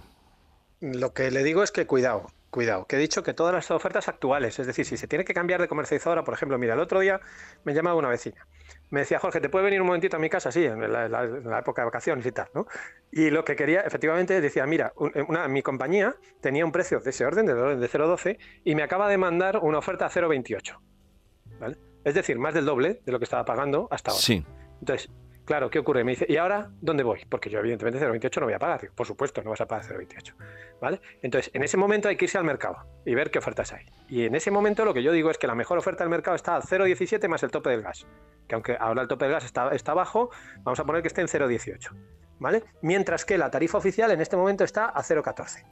Lo 0.82 1.14
que 1.14 1.30
le 1.30 1.44
digo 1.44 1.62
es 1.64 1.72
que 1.72 1.86
cuidado, 1.86 2.26
Cuidado, 2.54 2.86
que 2.86 2.98
he 2.98 3.00
dicho 3.00 3.24
que 3.24 3.34
todas 3.34 3.52
las 3.52 3.72
ofertas 3.72 4.08
actuales, 4.08 4.60
es 4.60 4.68
decir, 4.68 4.86
si 4.86 4.96
se 4.96 5.08
tiene 5.08 5.26
que 5.26 5.34
cambiar 5.34 5.60
de 5.60 5.68
comercializadora, 5.68 6.24
por 6.24 6.36
ejemplo, 6.36 6.60
mira, 6.60 6.76
el 6.76 6.80
otro 6.80 7.00
día 7.00 7.20
me 7.64 7.74
llamaba 7.74 7.96
una 7.96 8.10
vecina. 8.10 8.46
Me 8.92 9.00
decía, 9.00 9.18
Jorge, 9.18 9.42
¿te 9.42 9.50
puede 9.50 9.66
venir 9.66 9.82
un 9.82 9.88
momentito 9.88 10.18
a 10.18 10.20
mi 10.20 10.30
casa? 10.30 10.52
Sí, 10.52 10.64
en 10.64 10.80
la, 10.94 11.60
época 11.60 11.82
de 11.82 11.86
vacaciones 11.86 12.24
y 12.28 12.32
tal, 12.32 12.50
¿no? 12.54 12.68
Y 13.12 13.32
lo 13.32 13.44
que 13.44 13.56
quería, 13.56 13.82
efectivamente, 13.82 14.40
decía, 14.40 14.68
mira, 14.68 14.94
eh, 15.16 15.48
mi 15.50 15.64
compañía 15.64 16.16
tenía 16.42 16.64
un 16.64 16.72
precio 16.72 17.00
de 17.00 17.10
ese 17.10 17.26
orden, 17.26 17.48
de, 17.48 17.56
de 17.56 17.90
0,12, 17.90 18.38
y 18.64 18.76
me 18.76 18.84
acaba 18.84 19.10
de 19.10 19.18
mandar 19.18 19.58
una 19.58 19.80
oferta 19.80 20.06
a 20.06 20.12
0,28. 20.12 20.78
¿vale? 21.60 21.78
Es 22.04 22.14
decir, 22.14 22.38
más 22.38 22.54
del 22.54 22.66
doble 22.66 23.02
de 23.04 23.12
lo 23.12 23.18
que 23.18 23.24
estaba 23.24 23.46
pagando 23.46 23.88
hasta 23.90 24.12
ahora. 24.12 24.22
Sí. 24.22 24.46
Entonces, 24.80 25.10
Claro, 25.46 25.70
¿qué 25.70 25.80
ocurre? 25.80 26.06
Me 26.06 26.12
dice, 26.12 26.26
¿y 26.30 26.38
ahora 26.38 26.70
dónde 26.80 27.04
voy? 27.04 27.26
Porque 27.28 27.50
yo 27.50 27.60
evidentemente 27.60 28.00
0,28 28.00 28.40
no 28.40 28.46
voy 28.46 28.54
a 28.54 28.60
pagar. 28.60 28.90
por 28.96 29.06
supuesto, 29.06 29.44
no 29.44 29.50
vas 29.50 29.60
a 29.60 29.68
pagar 29.68 29.86
0,28. 29.86 30.36
¿Vale? 30.80 31.02
Entonces, 31.22 31.52
en 31.54 31.64
ese 31.64 31.76
momento 31.76 32.08
hay 32.08 32.16
que 32.16 32.26
irse 32.26 32.38
al 32.38 32.46
mercado 32.46 32.78
y 33.06 33.14
ver 33.14 33.30
qué 33.30 33.40
ofertas 33.40 33.74
hay. 33.74 33.86
Y 34.08 34.26
en 34.26 34.36
ese 34.36 34.52
momento 34.52 34.86
lo 34.86 34.94
que 34.94 35.04
yo 35.04 35.12
digo 35.12 35.30
es 35.30 35.38
que 35.38 35.48
la 35.48 35.56
mejor 35.56 35.78
oferta 35.78 36.04
del 36.04 36.10
mercado 36.10 36.36
está 36.36 36.56
a 36.56 36.62
0,17 36.62 37.28
más 37.28 37.44
el 37.44 37.52
tope 37.52 37.72
del 37.72 37.82
gas. 37.82 38.08
Que 38.48 38.56
aunque 38.56 38.78
ahora 38.80 39.02
el 39.02 39.08
tope 39.10 39.26
del 39.26 39.34
gas 39.34 39.44
está, 39.44 39.70
está 39.70 39.94
bajo, 39.94 40.30
vamos 40.60 40.80
a 40.80 40.86
poner 40.86 41.02
que 41.02 41.10
esté 41.10 41.22
en 41.22 41.28
0,18. 41.28 41.92
¿Vale? 42.40 42.64
Mientras 42.82 43.26
que 43.26 43.38
la 43.38 43.52
tarifa 43.52 43.78
oficial 43.78 44.12
en 44.12 44.22
este 44.22 44.38
momento 44.38 44.64
está 44.64 44.86
a 44.86 45.04
0,14. 45.04 45.66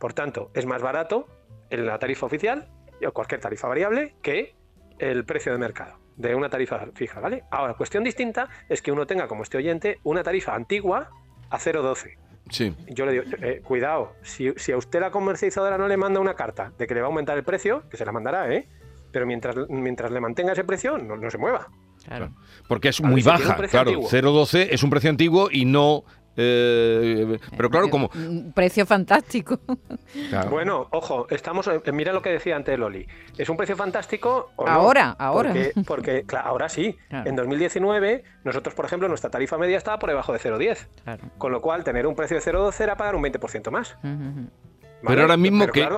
Por 0.00 0.12
tanto, 0.12 0.50
es 0.54 0.66
más 0.66 0.82
barato 0.82 1.26
en 1.70 1.86
la 1.86 1.98
tarifa 1.98 2.26
oficial 2.26 2.68
o 3.06 3.12
cualquier 3.12 3.40
tarifa 3.40 3.68
variable 3.68 4.16
que 4.22 4.56
el 4.98 5.24
precio 5.24 5.52
de 5.52 5.58
mercado 5.58 6.07
de 6.18 6.34
una 6.34 6.50
tarifa 6.50 6.86
fija, 6.94 7.20
¿vale? 7.20 7.44
Ahora, 7.50 7.74
cuestión 7.74 8.04
distinta 8.04 8.48
es 8.68 8.82
que 8.82 8.92
uno 8.92 9.06
tenga 9.06 9.28
como 9.28 9.44
este 9.44 9.56
oyente 9.56 10.00
una 10.02 10.22
tarifa 10.22 10.54
antigua 10.54 11.10
a 11.48 11.58
0,12. 11.58 12.16
Sí. 12.50 12.74
Yo 12.88 13.06
le 13.06 13.12
digo, 13.12 13.24
eh, 13.42 13.60
cuidado, 13.64 14.14
si, 14.22 14.48
a 14.48 14.76
usted 14.76 15.00
la 15.00 15.10
comercializadora 15.10 15.78
no 15.78 15.86
le 15.86 15.96
manda 15.96 16.18
una 16.18 16.34
carta 16.34 16.72
de 16.76 16.86
que 16.86 16.94
le 16.94 17.00
va 17.00 17.06
a 17.06 17.10
aumentar 17.10 17.38
el 17.38 17.44
precio, 17.44 17.88
que 17.88 17.96
se 17.96 18.04
la 18.04 18.12
mandará, 18.12 18.52
¿eh? 18.52 18.66
Pero 19.12 19.26
mientras, 19.26 19.56
mientras 19.68 20.10
le 20.10 20.20
mantenga 20.20 20.52
ese 20.52 20.64
precio, 20.64 20.98
no, 20.98 21.30
se 21.30 21.38
mueva. 21.38 21.68
Claro. 22.04 22.34
Porque 22.66 22.88
es 22.88 23.00
muy 23.00 23.22
baja, 23.22 23.56
claro. 23.68 23.92
0,12 23.92 24.68
es 24.70 24.82
un 24.82 24.90
precio 24.90 25.08
antiguo 25.08 25.48
y 25.50 25.64
no 25.64 26.04
eh, 26.40 27.38
pero 27.56 27.68
claro, 27.68 27.90
como... 27.90 28.10
Un 28.14 28.52
precio 28.54 28.86
fantástico. 28.86 29.58
Bueno, 30.48 30.86
ojo, 30.92 31.26
estamos... 31.30 31.68
Mira 31.92 32.12
lo 32.12 32.22
que 32.22 32.30
decía 32.30 32.54
antes 32.54 32.78
Loli. 32.78 33.06
¿Es 33.36 33.48
un 33.48 33.56
precio 33.56 33.76
fantástico 33.76 34.52
Ahora, 34.56 35.16
ahora. 35.18 35.52
Porque, 35.86 36.24
ahora 36.44 36.68
sí. 36.68 36.96
En 37.10 37.34
2019, 37.34 38.22
nosotros, 38.44 38.74
por 38.74 38.84
ejemplo, 38.84 39.08
nuestra 39.08 39.30
tarifa 39.30 39.58
media 39.58 39.76
estaba 39.76 39.98
por 39.98 40.10
debajo 40.10 40.32
de 40.32 40.38
0,10. 40.38 41.18
Con 41.38 41.50
lo 41.52 41.60
cual, 41.60 41.82
tener 41.82 42.06
un 42.06 42.14
precio 42.14 42.36
de 42.36 42.42
0,12 42.42 42.80
era 42.80 42.96
pagar 42.96 43.16
un 43.16 43.22
20% 43.22 43.70
más. 43.70 43.96
Pero 45.06 45.22
ahora 45.22 45.36
mismo 45.36 45.66
que, 45.66 45.88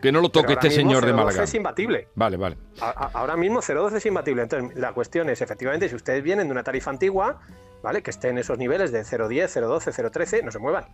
que, 0.00 0.12
no, 0.12 0.20
lo 0.20 0.28
toque 0.28 0.54
este 0.54 0.70
señor 0.70 1.04
de 1.06 1.12
Málaga. 1.12 1.44
es 1.44 1.54
imbatible. 1.54 2.08
Vale, 2.14 2.36
vale. 2.36 2.56
ahora 2.80 3.36
mismo 3.36 3.60
0,12 3.60 3.96
es 3.96 4.06
imbatible. 4.06 4.42
Entonces, 4.42 4.78
la 4.78 4.92
cuestión 4.92 5.30
es, 5.30 5.40
efectivamente, 5.40 5.88
si 5.88 5.94
ustedes 5.94 6.22
vienen 6.22 6.48
de 6.48 6.52
una 6.52 6.62
tarifa 6.62 6.90
antigua, 6.90 7.40
¿vale? 7.82 8.02
Que 8.02 8.10
estén 8.10 8.32
en 8.32 8.38
esos 8.38 8.58
niveles 8.58 8.92
de 8.92 9.02
0,10, 9.02 9.62
0,12, 9.62 10.10
0,13, 10.10 10.44
no 10.44 10.50
se 10.50 10.58
muevan. 10.58 10.84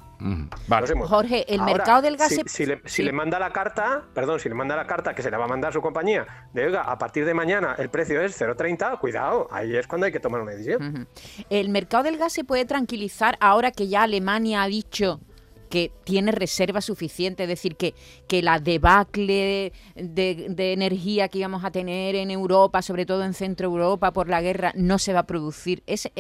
Jorge, 1.06 1.52
el 1.52 1.62
mercado 1.62 2.02
del 2.02 2.16
gas... 2.16 2.28
Si, 2.46 2.66
le, 2.66 2.80
si, 2.84 3.02
le, 3.02 3.12
manda 3.12 3.38
la 3.38 3.52
carta, 3.52 4.04
perdón, 4.14 4.40
si 4.40 4.48
le 4.48 4.54
manda 4.54 4.74
la 4.74 4.86
carta 4.86 5.14
que 5.14 5.22
se 5.22 5.30
la 5.30 5.38
va 5.38 5.44
a 5.44 5.48
mandar 5.48 5.72
su 5.72 5.80
compañía, 5.80 6.48
de 6.52 6.66
oiga, 6.66 6.82
a 6.82 6.98
partir 6.98 7.24
de 7.24 7.34
mañana 7.34 7.74
el 7.78 7.90
precio 7.90 8.20
es 8.20 8.40
0,30, 8.40 8.98
cuidado, 8.98 9.48
ahí 9.50 9.76
es 9.76 9.86
cuando 9.86 10.06
hay 10.06 10.12
que 10.12 10.20
tomar 10.20 10.40
una 10.40 10.52
decisión. 10.52 11.08
El 11.50 11.68
mercado 11.68 12.04
del 12.04 12.16
gas 12.16 12.32
se 12.32 12.44
puede 12.44 12.64
tranquilizar 12.64 13.36
ahora 13.40 13.70
que 13.70 13.88
ya 13.88 14.02
Alemania 14.02 14.62
ha 14.62 14.66
dicho 14.66 15.20
que 15.68 15.92
tiene 16.04 16.32
reserva 16.32 16.80
suficiente, 16.80 17.44
es 17.44 17.48
decir, 17.48 17.76
que, 17.76 17.94
que 18.26 18.42
la 18.42 18.58
debacle 18.58 19.72
de, 19.94 20.72
energía 20.72 21.28
que 21.28 21.38
íbamos 21.38 21.64
a 21.64 21.70
tener 21.70 22.14
en 22.14 22.30
Europa, 22.30 22.82
sobre 22.82 23.06
todo 23.06 23.24
en 23.24 23.34
Centro 23.34 23.68
Europa 23.68 24.12
por 24.12 24.28
la 24.28 24.40
guerra, 24.40 24.72
no 24.74 24.98
se 24.98 25.12
va 25.12 25.20
a 25.20 25.26
producir. 25.26 25.82
¿Es, 25.86 26.10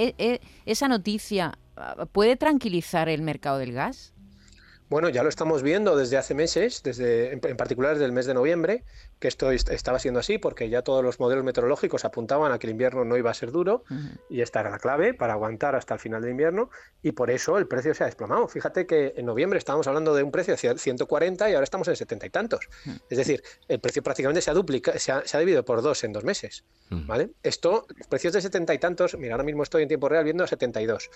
esa 0.66 0.88
noticia 0.88 1.58
ah, 1.76 2.06
puede 2.12 2.36
tranquilizar 2.36 3.08
el 3.08 3.22
mercado 3.22 3.58
del 3.58 3.72
gas? 3.72 4.12
Bueno, 4.88 5.10
ya 5.10 5.22
lo 5.22 5.28
estamos 5.28 5.62
viendo 5.62 5.96
desde 5.96 6.16
hace 6.16 6.34
meses, 6.34 6.82
desde 6.82 7.32
en, 7.32 7.40
particular 7.40 7.92
desde 7.92 8.06
el 8.06 8.12
mes 8.12 8.24
de 8.24 8.32
noviembre, 8.32 8.84
que 9.18 9.28
esto 9.28 9.50
estaba 9.50 9.98
siendo 9.98 10.20
así 10.20 10.38
porque 10.38 10.68
ya 10.68 10.82
todos 10.82 11.02
los 11.02 11.18
modelos 11.20 11.44
meteorológicos 11.44 12.04
apuntaban 12.04 12.52
a 12.52 12.58
que 12.58 12.66
el 12.66 12.72
invierno 12.72 13.04
no 13.04 13.16
iba 13.16 13.30
a 13.30 13.34
ser 13.34 13.50
duro 13.50 13.84
y 14.28 14.42
esta 14.42 14.60
era 14.60 14.70
la 14.70 14.78
clave 14.78 15.14
para 15.14 15.32
aguantar 15.32 15.74
hasta 15.74 15.94
el 15.94 16.00
final 16.00 16.22
del 16.22 16.30
invierno 16.32 16.70
y 17.02 17.12
por 17.12 17.30
eso 17.30 17.58
el 17.58 17.66
precio 17.66 17.94
se 17.94 18.04
ha 18.04 18.06
desplomado. 18.06 18.46
Fíjate 18.48 18.86
que 18.86 19.14
en 19.16 19.26
noviembre 19.26 19.58
estábamos 19.58 19.86
hablando 19.86 20.14
de 20.14 20.22
un 20.22 20.30
precio 20.30 20.54
de 20.54 20.78
140 20.78 21.50
y 21.50 21.54
ahora 21.54 21.64
estamos 21.64 21.88
en 21.88 21.96
70 21.96 22.26
y 22.26 22.30
tantos. 22.30 22.68
Es 23.08 23.18
decir, 23.18 23.42
el 23.68 23.80
precio 23.80 24.02
prácticamente 24.02 24.40
se 24.40 24.50
ha 24.50 24.54
duplicado, 24.54 24.98
se 24.98 25.12
ha, 25.12 25.38
dividido 25.38 25.64
por 25.64 25.82
dos 25.82 26.04
en 26.04 26.12
dos 26.12 26.24
meses. 26.24 26.64
¿vale? 26.90 27.30
Esto, 27.42 27.86
precios 28.08 28.32
de 28.32 28.40
70 28.40 28.74
y 28.74 28.78
tantos, 28.78 29.16
mira, 29.18 29.34
ahora 29.34 29.44
mismo 29.44 29.62
estoy 29.62 29.82
en 29.82 29.88
tiempo 29.88 30.08
real 30.08 30.24
viendo 30.24 30.44
a 30.44 30.46
72. 30.46 31.10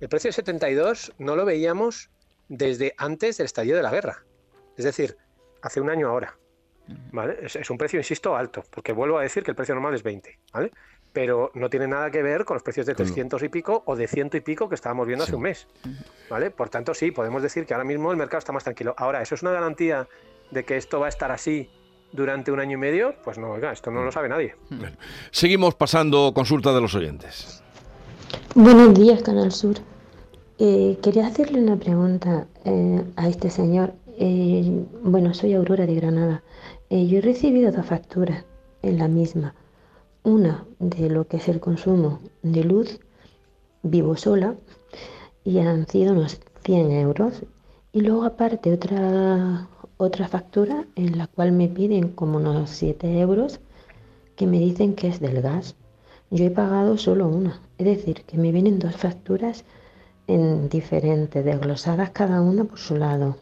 El 0.00 0.08
precio 0.08 0.28
de 0.28 0.32
72 0.32 1.12
no 1.18 1.36
lo 1.36 1.44
veíamos 1.44 2.10
desde 2.48 2.94
antes 2.98 3.38
del 3.38 3.46
estallido 3.46 3.76
de 3.76 3.82
la 3.82 3.90
guerra. 3.90 4.24
Es 4.76 4.84
decir, 4.84 5.16
hace 5.62 5.80
un 5.80 5.90
año 5.90 6.08
ahora. 6.08 6.38
¿Vale? 7.12 7.38
Es, 7.42 7.70
un 7.70 7.78
precio, 7.78 7.98
insisto, 7.98 8.36
alto, 8.36 8.64
porque 8.70 8.92
vuelvo 8.92 9.18
a 9.18 9.22
decir 9.22 9.42
que 9.42 9.50
el 9.50 9.56
precio 9.56 9.74
normal 9.74 9.94
es 9.94 10.02
20, 10.02 10.38
¿vale? 10.52 10.72
Pero 11.12 11.50
no 11.54 11.70
tiene 11.70 11.88
nada 11.88 12.10
que 12.10 12.22
ver 12.22 12.44
con 12.44 12.56
los 12.56 12.62
precios 12.62 12.86
de 12.86 12.94
300 12.94 13.42
y 13.42 13.48
pico 13.48 13.82
o 13.86 13.96
de 13.96 14.06
ciento 14.06 14.36
y 14.36 14.40
pico 14.40 14.68
que 14.68 14.74
estábamos 14.74 15.06
viendo 15.06 15.24
hace 15.24 15.34
un 15.34 15.42
mes, 15.42 15.66
¿vale? 16.28 16.50
Por 16.50 16.68
tanto, 16.68 16.94
sí, 16.94 17.10
podemos 17.10 17.42
decir 17.42 17.64
que 17.64 17.74
ahora 17.74 17.84
mismo 17.84 18.10
el 18.10 18.16
mercado 18.16 18.38
está 18.38 18.52
más 18.52 18.64
tranquilo. 18.64 18.94
Ahora, 18.98 19.22
¿eso 19.22 19.34
es 19.34 19.42
una 19.42 19.52
garantía 19.52 20.08
de 20.50 20.64
que 20.64 20.76
esto 20.76 21.00
va 21.00 21.06
a 21.06 21.08
estar 21.08 21.32
así 21.32 21.70
durante 22.12 22.52
un 22.52 22.60
año 22.60 22.74
y 22.74 22.80
medio? 22.80 23.14
Pues 23.24 23.38
no, 23.38 23.50
oiga, 23.50 23.72
esto 23.72 23.90
no 23.90 24.04
lo 24.04 24.12
sabe 24.12 24.28
nadie. 24.28 24.54
Seguimos 25.30 25.74
pasando 25.74 26.32
consulta 26.34 26.74
de 26.74 26.80
los 26.80 26.94
oyentes. 26.94 27.62
Buenos 28.54 28.94
días, 28.94 29.22
Canal 29.22 29.52
Sur. 29.52 29.76
Eh, 30.58 30.98
quería 31.02 31.26
hacerle 31.26 31.60
una 31.60 31.76
pregunta 31.76 32.46
eh, 32.64 33.04
a 33.16 33.28
este 33.28 33.50
señor. 33.50 33.92
Eh, 34.18 34.84
bueno, 35.02 35.34
soy 35.34 35.52
Aurora 35.54 35.86
de 35.86 35.94
Granada. 35.94 36.42
Yo 36.90 37.18
he 37.18 37.20
recibido 37.20 37.72
dos 37.72 37.86
facturas 37.86 38.44
en 38.82 38.98
la 38.98 39.08
misma. 39.08 39.54
Una 40.22 40.64
de 40.78 41.10
lo 41.10 41.26
que 41.26 41.38
es 41.38 41.48
el 41.48 41.60
consumo 41.60 42.20
de 42.42 42.64
luz, 42.64 43.00
vivo 43.82 44.16
sola, 44.16 44.54
y 45.44 45.58
han 45.58 45.86
sido 45.86 46.12
unos 46.12 46.40
100 46.64 46.90
euros. 46.92 47.42
Y 47.92 48.00
luego 48.00 48.24
aparte 48.24 48.72
otra, 48.72 49.68
otra 49.96 50.28
factura 50.28 50.84
en 50.96 51.18
la 51.18 51.26
cual 51.26 51.52
me 51.52 51.68
piden 51.68 52.08
como 52.08 52.38
unos 52.38 52.70
7 52.70 53.20
euros 53.20 53.60
que 54.36 54.46
me 54.46 54.58
dicen 54.58 54.94
que 54.94 55.08
es 55.08 55.20
del 55.20 55.42
gas. 55.42 55.76
Yo 56.30 56.44
he 56.44 56.50
pagado 56.50 56.98
solo 56.98 57.28
una. 57.28 57.60
Es 57.78 57.86
decir, 57.86 58.22
que 58.24 58.36
me 58.36 58.52
vienen 58.52 58.78
dos 58.78 58.96
facturas 58.96 59.64
en 60.26 60.68
diferentes, 60.68 61.44
desglosadas 61.44 62.10
cada 62.10 62.42
una 62.42 62.64
por 62.64 62.78
su 62.78 62.96
lado, 62.96 63.36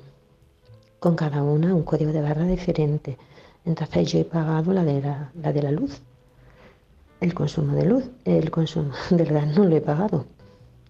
con 1.00 1.16
cada 1.16 1.42
una 1.42 1.74
un 1.74 1.82
código 1.82 2.12
de 2.12 2.20
barra 2.20 2.44
diferente. 2.44 3.16
Entonces 3.64 4.12
yo 4.12 4.18
he 4.18 4.24
pagado 4.24 4.72
la 4.72 4.84
de 4.84 5.00
la, 5.00 5.30
la 5.40 5.52
de 5.52 5.62
la 5.62 5.70
luz, 5.70 6.02
el 7.20 7.34
consumo 7.34 7.74
de 7.74 7.86
luz, 7.86 8.10
el 8.24 8.50
consumo 8.50 8.92
del 9.10 9.32
gas 9.32 9.46
no 9.56 9.64
lo 9.64 9.76
he 9.76 9.80
pagado. 9.80 10.26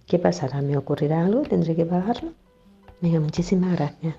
¿Qué 0.07 0.19
pasará? 0.19 0.61
¿Me 0.61 0.77
ocurrirá 0.77 1.25
algo? 1.25 1.43
¿Tendré 1.43 1.75
que 1.75 1.87
pagarlo? 1.87 2.33
Venga, 3.01 3.21
muchísimas 3.21 3.77
gracias. 3.77 4.17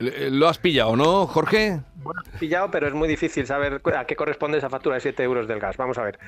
¿Lo 0.00 0.48
has 0.48 0.58
pillado, 0.58 0.96
no, 0.96 1.26
Jorge? 1.26 1.82
Bueno, 1.96 2.22
pillado, 2.38 2.70
pero 2.70 2.88
es 2.88 2.94
muy 2.94 3.06
difícil 3.06 3.46
saber 3.46 3.82
a 3.94 4.06
qué 4.06 4.16
corresponde 4.16 4.56
esa 4.56 4.70
factura 4.70 4.94
de 4.94 5.02
7 5.02 5.22
euros 5.22 5.46
del 5.46 5.60
gas. 5.60 5.76
Vamos 5.76 5.98
a 5.98 6.02
ver. 6.02 6.18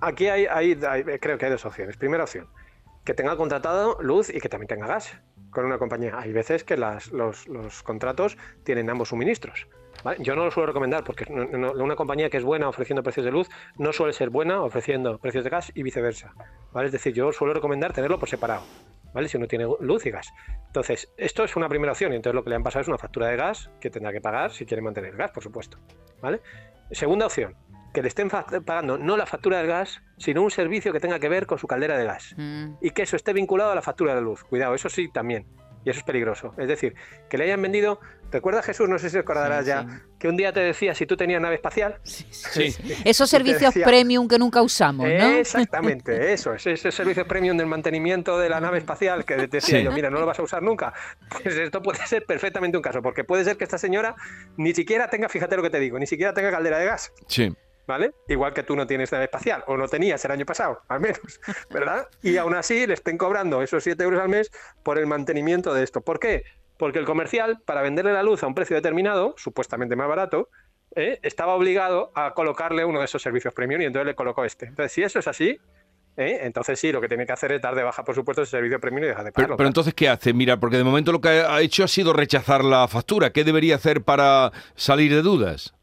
Aquí 0.00 0.28
hay, 0.28 0.46
hay, 0.46 0.74
creo 1.20 1.36
que 1.36 1.44
hay 1.44 1.50
dos 1.50 1.66
opciones. 1.66 1.98
Primera 1.98 2.24
opción, 2.24 2.46
que 3.04 3.14
tenga 3.14 3.36
contratado 3.36 3.98
luz 4.00 4.30
y 4.30 4.40
que 4.40 4.48
también 4.48 4.68
tenga 4.68 4.86
gas 4.86 5.16
con 5.50 5.64
una 5.64 5.78
compañía. 5.78 6.18
Hay 6.18 6.32
veces 6.32 6.64
que 6.64 6.76
las, 6.76 7.10
los, 7.12 7.46
contratos 7.82 8.36
tienen 8.64 8.88
ambos 8.90 9.08
suministros. 9.08 9.66
Yo 10.18 10.34
no 10.34 10.44
lo 10.44 10.50
suelo 10.50 10.68
recomendar 10.68 11.04
porque 11.04 11.30
una 11.30 11.96
compañía 11.96 12.30
que 12.30 12.38
es 12.38 12.44
buena 12.44 12.68
ofreciendo 12.68 13.02
precios 13.02 13.26
de 13.26 13.32
luz 13.32 13.50
no 13.76 13.92
suele 13.92 14.14
ser 14.14 14.30
buena 14.30 14.62
ofreciendo 14.62 15.18
precios 15.18 15.44
de 15.44 15.50
gas 15.50 15.72
y 15.74 15.82
viceversa. 15.82 16.32
¿vale? 16.72 16.86
Es 16.86 16.92
decir, 16.92 17.12
yo 17.12 17.32
suelo 17.32 17.52
recomendar 17.52 17.92
tenerlo 17.92 18.18
por 18.18 18.28
separado. 18.28 18.62
¿Vale? 19.12 19.28
Si 19.28 19.36
uno 19.36 19.48
tiene 19.48 19.66
luz 19.80 20.06
y 20.06 20.10
gas. 20.10 20.32
Entonces, 20.66 21.12
esto 21.16 21.42
es 21.42 21.56
una 21.56 21.68
primera 21.68 21.92
opción 21.92 22.12
y 22.12 22.16
entonces 22.16 22.34
lo 22.34 22.44
que 22.44 22.50
le 22.50 22.56
han 22.56 22.62
pasado 22.62 22.82
es 22.82 22.88
una 22.88 22.96
factura 22.96 23.26
de 23.26 23.36
gas 23.36 23.68
que 23.80 23.90
tendrá 23.90 24.12
que 24.12 24.20
pagar 24.20 24.52
si 24.52 24.64
quiere 24.64 24.82
mantener 24.82 25.16
gas, 25.16 25.32
por 25.32 25.42
supuesto. 25.42 25.78
¿Vale? 26.22 26.40
Segunda 26.92 27.26
opción, 27.26 27.56
que 27.92 28.02
le 28.02 28.08
estén 28.08 28.28
pagando 28.28 28.98
no 28.98 29.16
la 29.16 29.26
factura 29.26 29.58
del 29.58 29.66
gas, 29.66 30.00
sino 30.16 30.42
un 30.42 30.50
servicio 30.50 30.92
que 30.92 31.00
tenga 31.00 31.18
que 31.18 31.28
ver 31.28 31.46
con 31.46 31.58
su 31.58 31.66
caldera 31.66 31.98
de 31.98 32.04
gas. 32.04 32.34
Mm. 32.36 32.74
Y 32.80 32.90
que 32.90 33.02
eso 33.02 33.16
esté 33.16 33.32
vinculado 33.32 33.72
a 33.72 33.74
la 33.74 33.82
factura 33.82 34.14
de 34.14 34.20
luz. 34.20 34.44
Cuidado, 34.44 34.74
eso 34.74 34.88
sí 34.88 35.08
también. 35.12 35.46
Y 35.84 35.90
eso 35.90 36.00
es 36.00 36.04
peligroso. 36.04 36.54
Es 36.58 36.68
decir, 36.68 36.94
que 37.28 37.38
le 37.38 37.44
hayan 37.44 37.62
vendido. 37.62 38.00
¿Recuerdas, 38.30 38.66
Jesús? 38.66 38.88
No 38.88 38.98
sé 38.98 39.10
si 39.10 39.16
recordarás 39.16 39.66
ya, 39.66 40.02
que 40.18 40.28
un 40.28 40.36
día 40.36 40.52
te 40.52 40.60
decía 40.60 40.94
si 40.94 41.04
tú 41.04 41.16
tenías 41.16 41.40
nave 41.40 41.56
espacial. 41.56 41.98
Sí, 42.04 42.26
Esos 43.04 43.28
servicios 43.28 43.74
premium 43.74 44.28
que 44.28 44.38
nunca 44.38 44.62
usamos, 44.62 45.08
¿no? 45.08 45.30
Exactamente, 45.30 46.32
eso. 46.32 46.54
Ese, 46.54 46.72
ese 46.72 46.92
servicio 46.92 47.26
premium 47.26 47.56
del 47.56 47.66
mantenimiento 47.66 48.38
de 48.38 48.48
la 48.48 48.60
nave 48.60 48.78
espacial 48.78 49.24
que 49.24 49.34
te 49.34 49.46
decía 49.48 49.80
yo, 49.80 49.90
mira, 49.90 50.10
no 50.10 50.20
lo 50.20 50.26
vas 50.26 50.38
a 50.38 50.42
usar 50.42 50.62
nunca. 50.62 50.92
Pues 51.42 51.56
esto 51.56 51.82
puede 51.82 52.06
ser 52.06 52.24
perfectamente 52.24 52.76
un 52.76 52.82
caso, 52.82 53.02
porque 53.02 53.24
puede 53.24 53.42
ser 53.42 53.56
que 53.56 53.64
esta 53.64 53.78
señora 53.78 54.14
ni 54.56 54.74
siquiera 54.74 55.08
tenga, 55.08 55.28
fíjate 55.28 55.56
lo 55.56 55.62
que 55.62 55.70
te 55.70 55.80
digo, 55.80 55.98
ni 55.98 56.06
siquiera 56.06 56.32
tenga 56.34 56.50
caldera 56.52 56.78
de 56.78 56.84
gas. 56.84 57.12
Sí. 57.26 57.52
¿Vale? 57.90 58.12
Igual 58.28 58.54
que 58.54 58.62
tú 58.62 58.76
no 58.76 58.86
tienes 58.86 59.10
nave 59.10 59.24
espacial, 59.24 59.64
o 59.66 59.76
no 59.76 59.88
tenías 59.88 60.24
el 60.24 60.30
año 60.30 60.46
pasado, 60.46 60.80
al 60.88 61.00
menos, 61.00 61.40
¿verdad? 61.70 62.06
Y 62.22 62.36
aún 62.36 62.54
así 62.54 62.86
le 62.86 62.94
estén 62.94 63.18
cobrando 63.18 63.62
esos 63.62 63.82
7 63.82 64.02
euros 64.02 64.20
al 64.20 64.28
mes 64.28 64.50
por 64.84 64.96
el 64.98 65.06
mantenimiento 65.06 65.74
de 65.74 65.82
esto. 65.82 66.00
¿Por 66.00 66.20
qué? 66.20 66.44
Porque 66.78 67.00
el 67.00 67.04
comercial, 67.04 67.60
para 67.66 67.82
venderle 67.82 68.12
la 68.12 68.22
luz 68.22 68.42
a 68.42 68.46
un 68.46 68.54
precio 68.54 68.76
determinado, 68.76 69.34
supuestamente 69.36 69.96
más 69.96 70.08
barato, 70.08 70.48
¿eh? 70.94 71.18
estaba 71.22 71.54
obligado 71.54 72.12
a 72.14 72.32
colocarle 72.32 72.84
uno 72.84 73.00
de 73.00 73.06
esos 73.06 73.20
servicios 73.20 73.52
premium 73.52 73.82
y 73.82 73.86
entonces 73.86 74.06
le 74.06 74.14
colocó 74.14 74.44
este. 74.44 74.66
Entonces, 74.66 74.92
si 74.92 75.02
eso 75.02 75.18
es 75.18 75.26
así, 75.26 75.58
¿eh? 76.16 76.38
entonces 76.42 76.78
sí, 76.78 76.92
lo 76.92 77.00
que 77.00 77.08
tiene 77.08 77.26
que 77.26 77.32
hacer 77.32 77.50
es 77.52 77.60
dar 77.60 77.74
de 77.74 77.82
baja, 77.82 78.04
por 78.04 78.14
supuesto, 78.14 78.42
ese 78.42 78.52
servicio 78.52 78.80
premium 78.80 79.04
y 79.04 79.08
dejar 79.08 79.24
de 79.24 79.32
pagarlo. 79.32 79.56
Pero, 79.56 79.66
entonces, 79.66 79.94
¿qué 79.94 80.08
hace? 80.08 80.32
Mira, 80.32 80.58
porque 80.58 80.76
de 80.76 80.84
momento 80.84 81.10
lo 81.10 81.20
que 81.20 81.28
ha 81.28 81.60
hecho 81.60 81.82
ha 81.82 81.88
sido 81.88 82.12
rechazar 82.12 82.64
la 82.64 82.86
factura. 82.86 83.30
¿Qué 83.30 83.42
debería 83.42 83.74
hacer 83.74 84.02
para 84.02 84.52
salir 84.76 85.12
de 85.12 85.22
dudas? 85.22 85.74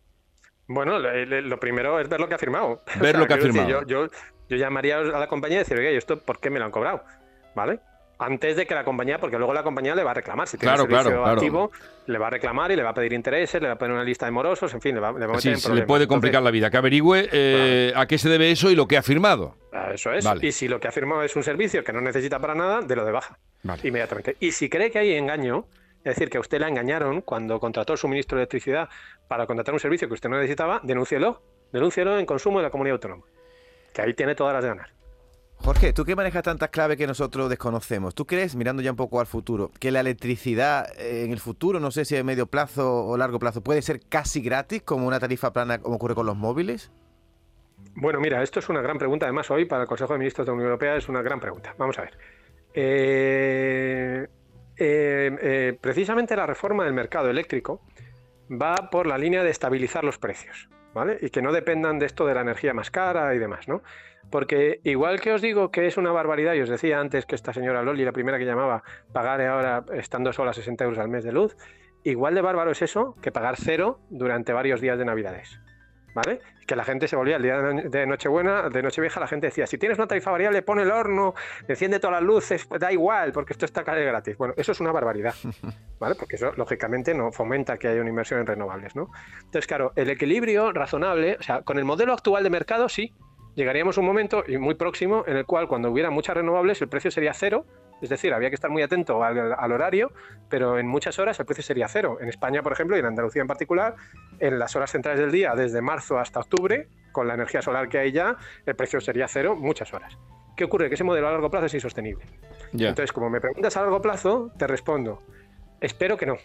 Bueno, 0.68 1.00
lo 1.00 1.60
primero 1.60 2.00
es 2.00 2.10
ver 2.10 2.20
lo 2.20 2.28
que 2.28 2.36
ha 2.36 2.38
firmado. 2.38 2.82
Ver 3.00 3.18
lo 3.18 3.26
que 3.26 3.34
ha 3.34 3.38
firmado. 3.38 3.70
yo, 3.70 3.84
yo, 3.86 4.08
yo, 4.50 4.58
llamaría 4.58 4.98
a 4.98 5.04
la 5.04 5.28
compañía 5.28 5.58
y 5.58 5.60
decir, 5.60 5.78
oye, 5.78 5.94
¿y 5.94 5.98
esto 5.98 6.20
por 6.20 6.40
qué 6.40 6.50
me 6.50 6.60
lo 6.60 6.66
han 6.66 6.72
cobrado? 6.72 7.04
¿Vale? 7.56 7.80
Antes 8.20 8.56
de 8.56 8.66
que 8.66 8.74
la 8.74 8.84
compañía, 8.84 9.20
porque 9.20 9.38
luego 9.38 9.54
la 9.54 9.62
compañía 9.62 9.94
le 9.94 10.04
va 10.04 10.12
a 10.12 10.14
reclamar. 10.16 10.48
Si 10.48 10.58
tiene 10.58 10.74
un 10.74 10.90
servicio 10.90 11.24
activo, 11.24 11.72
le 12.08 12.18
va 12.18 12.28
a 12.28 12.30
reclamar 12.32 12.72
y 12.72 12.76
le 12.76 12.82
va 12.82 12.90
a 12.90 12.94
pedir 12.94 13.14
intereses, 13.14 13.62
le 13.62 13.68
va 13.68 13.76
a 13.76 13.78
poner 13.78 13.94
una 13.94 14.04
lista 14.04 14.26
de 14.26 14.32
morosos, 14.32 14.74
en 14.74 14.82
fin, 14.82 14.96
le 14.96 15.02
va, 15.02 15.10
a 15.10 15.14
meter 15.14 15.40
sí, 15.40 15.56
se 15.56 15.74
le 15.74 15.84
puede 15.84 16.08
complicar 16.08 16.42
la 16.42 16.50
vida. 16.50 16.72
Que 16.72 16.78
averigüe 16.78 17.30
eh, 17.32 17.94
a 17.96 18.08
qué 18.08 18.18
se 18.18 18.28
debe 18.28 18.50
eso 18.50 18.72
y 18.72 18.76
lo 18.76 18.88
que 18.88 18.98
ha 18.98 19.04
firmado. 19.04 19.56
Ah, 19.72 19.92
eso 19.94 20.12
es. 20.12 20.28
Y 20.42 20.52
si 20.52 20.68
lo 20.68 20.80
que 20.80 20.88
ha 20.88 20.92
firmado 20.92 21.22
es 21.22 21.36
un 21.36 21.44
servicio 21.44 21.84
que 21.84 21.94
no 21.94 22.02
necesita 22.02 22.40
para 22.40 22.56
nada, 22.56 22.82
de 22.82 22.96
lo 22.96 23.06
de 23.06 23.12
baja. 23.12 23.38
Inmediatamente. 23.84 24.36
Y 24.40 24.52
si 24.52 24.68
cree 24.68 24.90
que 24.90 24.98
hay 24.98 25.14
engaño, 25.14 25.68
es 26.10 26.16
decir, 26.16 26.30
que 26.30 26.38
a 26.38 26.42
usted 26.42 26.60
le 26.60 26.68
engañaron 26.68 27.22
cuando 27.22 27.60
contrató 27.60 27.94
el 27.94 28.00
suministro 28.00 28.38
de 28.38 28.44
electricidad 28.44 28.88
para 29.28 29.46
contratar 29.46 29.74
un 29.74 29.80
servicio 29.80 30.08
que 30.08 30.14
usted 30.14 30.30
no 30.30 30.38
necesitaba, 30.38 30.80
denúncielo. 30.84 31.42
Denúncielo 31.74 32.18
en 32.18 32.26
consumo 32.26 32.60
de 32.60 32.64
la 32.64 32.70
comunidad 32.70 32.94
autónoma. 32.94 33.26
Que 33.94 34.02
ahí 34.02 34.14
tiene 34.14 34.34
todas 34.34 34.54
las 34.54 34.64
de 34.64 34.70
ganar. 34.70 34.94
Jorge, 35.58 35.92
tú 35.92 36.06
que 36.06 36.16
manejas 36.16 36.44
tantas 36.44 36.70
claves 36.70 36.98
que 36.98 37.08
nosotros 37.08 37.50
desconocemos, 37.50 38.16
¿tú 38.16 38.26
crees, 38.26 38.56
mirando 38.56 38.82
ya 38.82 38.92
un 38.92 38.96
poco 38.96 39.20
al 39.20 39.26
futuro, 39.26 39.72
que 39.80 39.92
la 39.92 40.00
electricidad 40.00 40.88
eh, 40.98 41.26
en 41.26 41.32
el 41.32 41.40
futuro, 41.40 41.80
no 41.80 41.92
sé 41.92 42.06
si 42.06 42.16
a 42.16 42.24
medio 42.24 42.46
plazo 42.46 43.06
o 43.06 43.18
largo 43.18 43.40
plazo, 43.40 43.62
puede 43.62 43.82
ser 43.82 44.00
casi 44.08 44.42
gratis 44.42 44.84
como 44.84 45.08
una 45.08 45.20
tarifa 45.20 45.52
plana 45.52 45.80
como 45.80 45.96
ocurre 45.96 46.16
con 46.16 46.28
los 46.28 46.38
móviles? 46.38 46.92
Bueno, 47.96 48.20
mira, 48.22 48.44
esto 48.44 48.60
es 48.60 48.70
una 48.70 48.82
gran 48.82 48.98
pregunta. 48.98 49.26
Además, 49.26 49.50
hoy 49.52 49.66
para 49.66 49.82
el 49.82 49.88
Consejo 49.88 50.14
de 50.14 50.20
Ministros 50.20 50.46
de 50.46 50.52
la 50.52 50.54
Unión 50.54 50.68
Europea 50.68 50.96
es 50.96 51.10
una 51.10 51.22
gran 51.22 51.40
pregunta. 51.40 51.74
Vamos 51.78 51.98
a 51.98 52.04
ver. 52.04 52.18
Eh, 52.76 54.28
eh, 54.78 55.36
eh, 55.42 55.78
precisamente 55.80 56.36
la 56.36 56.46
reforma 56.46 56.84
del 56.84 56.94
mercado 56.94 57.30
eléctrico 57.30 57.82
va 58.50 58.76
por 58.92 59.08
la 59.08 59.18
línea 59.18 59.44
de 59.44 59.50
estabilizar 59.50 60.04
los 60.04 60.18
precios, 60.18 60.70
¿vale? 60.94 61.18
Y 61.22 61.30
que 61.30 61.42
no 61.42 61.52
dependan 61.52 62.00
de 62.00 62.06
esto 62.06 62.26
de 62.26 62.34
la 62.34 62.42
energía 62.42 62.74
más 62.74 62.92
cara 62.92 63.34
y 63.36 63.40
demás, 63.40 63.68
¿no? 63.68 63.82
Porque 64.30 64.82
igual 64.84 65.22
que 65.22 65.32
os 65.32 65.42
digo 65.42 65.72
que 65.72 65.88
es 65.88 65.98
una 65.98 66.12
barbaridad, 66.12 66.54
y 66.54 66.62
os 66.62 66.70
decía 66.70 67.00
antes 67.00 67.26
que 67.26 67.36
esta 67.36 67.54
señora 67.54 67.82
Loli, 67.82 68.04
la 68.04 68.12
primera 68.12 68.38
que 68.38 68.46
llamaba, 68.46 68.84
pagar 69.14 69.42
ahora 69.42 69.86
estando 69.94 70.34
sola 70.34 70.54
60 70.54 70.84
euros 70.84 71.00
al 71.00 71.08
mes 71.08 71.24
de 71.24 71.32
luz, 71.32 71.56
igual 72.04 72.36
de 72.36 72.42
bárbaro 72.42 72.72
es 72.72 72.82
eso 72.82 73.16
que 73.22 73.32
pagar 73.32 73.56
cero 73.58 74.00
durante 74.10 74.54
varios 74.54 74.82
días 74.82 74.98
de 74.98 75.06
Navidades. 75.06 75.60
¿Vale? 76.18 76.42
Que 76.66 76.76
la 76.76 76.84
gente 76.84 77.08
se 77.08 77.16
volvía 77.16 77.36
el 77.36 77.44
día 77.44 77.62
de 77.62 78.08
Nochebuena, 78.08 78.70
de 78.70 78.82
Nochevieja, 78.82 79.20
la 79.20 79.28
gente 79.28 79.48
decía, 79.48 79.68
si 79.68 79.78
tienes 79.78 80.00
una 80.00 80.08
tarifa 80.08 80.32
variable, 80.32 80.64
pone 80.64 80.82
el 80.82 80.90
horno, 80.90 81.36
enciende 81.68 82.00
todas 82.00 82.16
las 82.16 82.24
luces, 82.24 82.66
pues 82.66 82.82
da 82.82 82.92
igual, 82.92 83.32
porque 83.32 83.54
esto 83.54 83.66
está 83.66 83.84
gratis. 83.84 84.36
Bueno, 84.36 84.56
eso 84.58 84.72
es 84.72 84.80
una 84.80 84.92
barbaridad, 84.92 85.36
¿vale? 86.00 86.16
Porque 86.16 86.38
eso, 86.38 86.54
lógicamente, 86.58 87.14
no 87.14 87.32
fomenta 87.32 87.78
que 87.78 87.88
haya 87.88 88.02
una 88.02 88.10
inversión 88.10 88.40
en 88.40 88.48
renovables, 88.48 88.96
¿no? 88.96 89.12
Entonces, 89.38 89.68
claro, 89.68 89.94
el 89.96 90.10
equilibrio 90.10 90.72
razonable, 90.72 91.38
o 91.40 91.44
sea, 91.44 91.62
con 91.62 91.78
el 91.78 91.86
modelo 91.86 92.14
actual 92.14 92.44
de 92.44 92.50
mercado, 92.50 92.90
sí, 92.90 93.14
llegaríamos 93.54 94.00
a 94.00 94.02
un 94.02 94.08
momento, 94.08 94.44
y 94.48 94.58
muy 94.58 94.74
próximo, 94.74 95.24
en 95.28 95.38
el 95.38 95.46
cual 95.46 95.68
cuando 95.68 95.92
hubiera 95.92 96.10
muchas 96.10 96.36
renovables, 96.36 96.82
el 96.82 96.90
precio 96.90 97.12
sería 97.12 97.34
cero 97.36 97.68
es 98.02 98.10
decir, 98.10 98.34
había 98.34 98.50
que 98.50 98.56
estar 98.56 98.70
muy 98.70 98.82
atento 98.82 99.24
al, 99.24 99.54
al 99.54 99.72
horario, 99.72 100.12
pero 100.50 100.78
en 100.80 100.88
muchas 100.88 101.18
horas 101.20 101.40
el 101.40 101.46
precio 101.46 101.64
sería 101.64 101.88
cero. 101.88 102.18
En 102.22 102.30
España, 102.30 102.62
por 102.62 102.72
ejemplo, 102.74 102.96
y 102.96 103.00
en 103.00 103.06
Andalucía 103.06 103.42
en 103.42 103.48
particular, 103.48 103.96
en 104.40 104.60
las 104.60 104.76
horas 104.76 104.92
centrales 104.92 105.20
del 105.20 105.32
día, 105.32 105.54
desde 105.56 105.82
marzo 105.82 106.20
hasta 106.20 106.40
octubre, 106.40 106.88
con 107.12 107.28
la 107.28 107.34
energía 107.34 107.62
solar 107.62 107.90
que 107.90 107.98
hay 107.98 108.12
ya, 108.12 108.38
el 108.66 108.76
precio 108.76 109.02
sería 109.02 109.28
cero 109.28 109.56
muchas 109.56 109.94
horas. 109.94 110.18
¿Qué 110.56 110.64
ocurre? 110.64 110.90
Que 110.90 110.96
ese 110.96 111.04
modelo 111.04 111.28
a 111.28 111.32
largo 111.32 111.50
plazo 111.50 111.68
es 111.68 111.74
insostenible. 111.74 112.26
Entonces, 112.74 113.12
como 113.12 113.30
me 113.30 113.40
preguntas 113.40 113.78
a 113.78 113.82
largo 113.82 114.02
plazo, 114.02 114.52
te 114.58 114.68
respondo, 114.68 115.22
espero 115.80 116.18
que 116.18 116.26
no. 116.26 116.38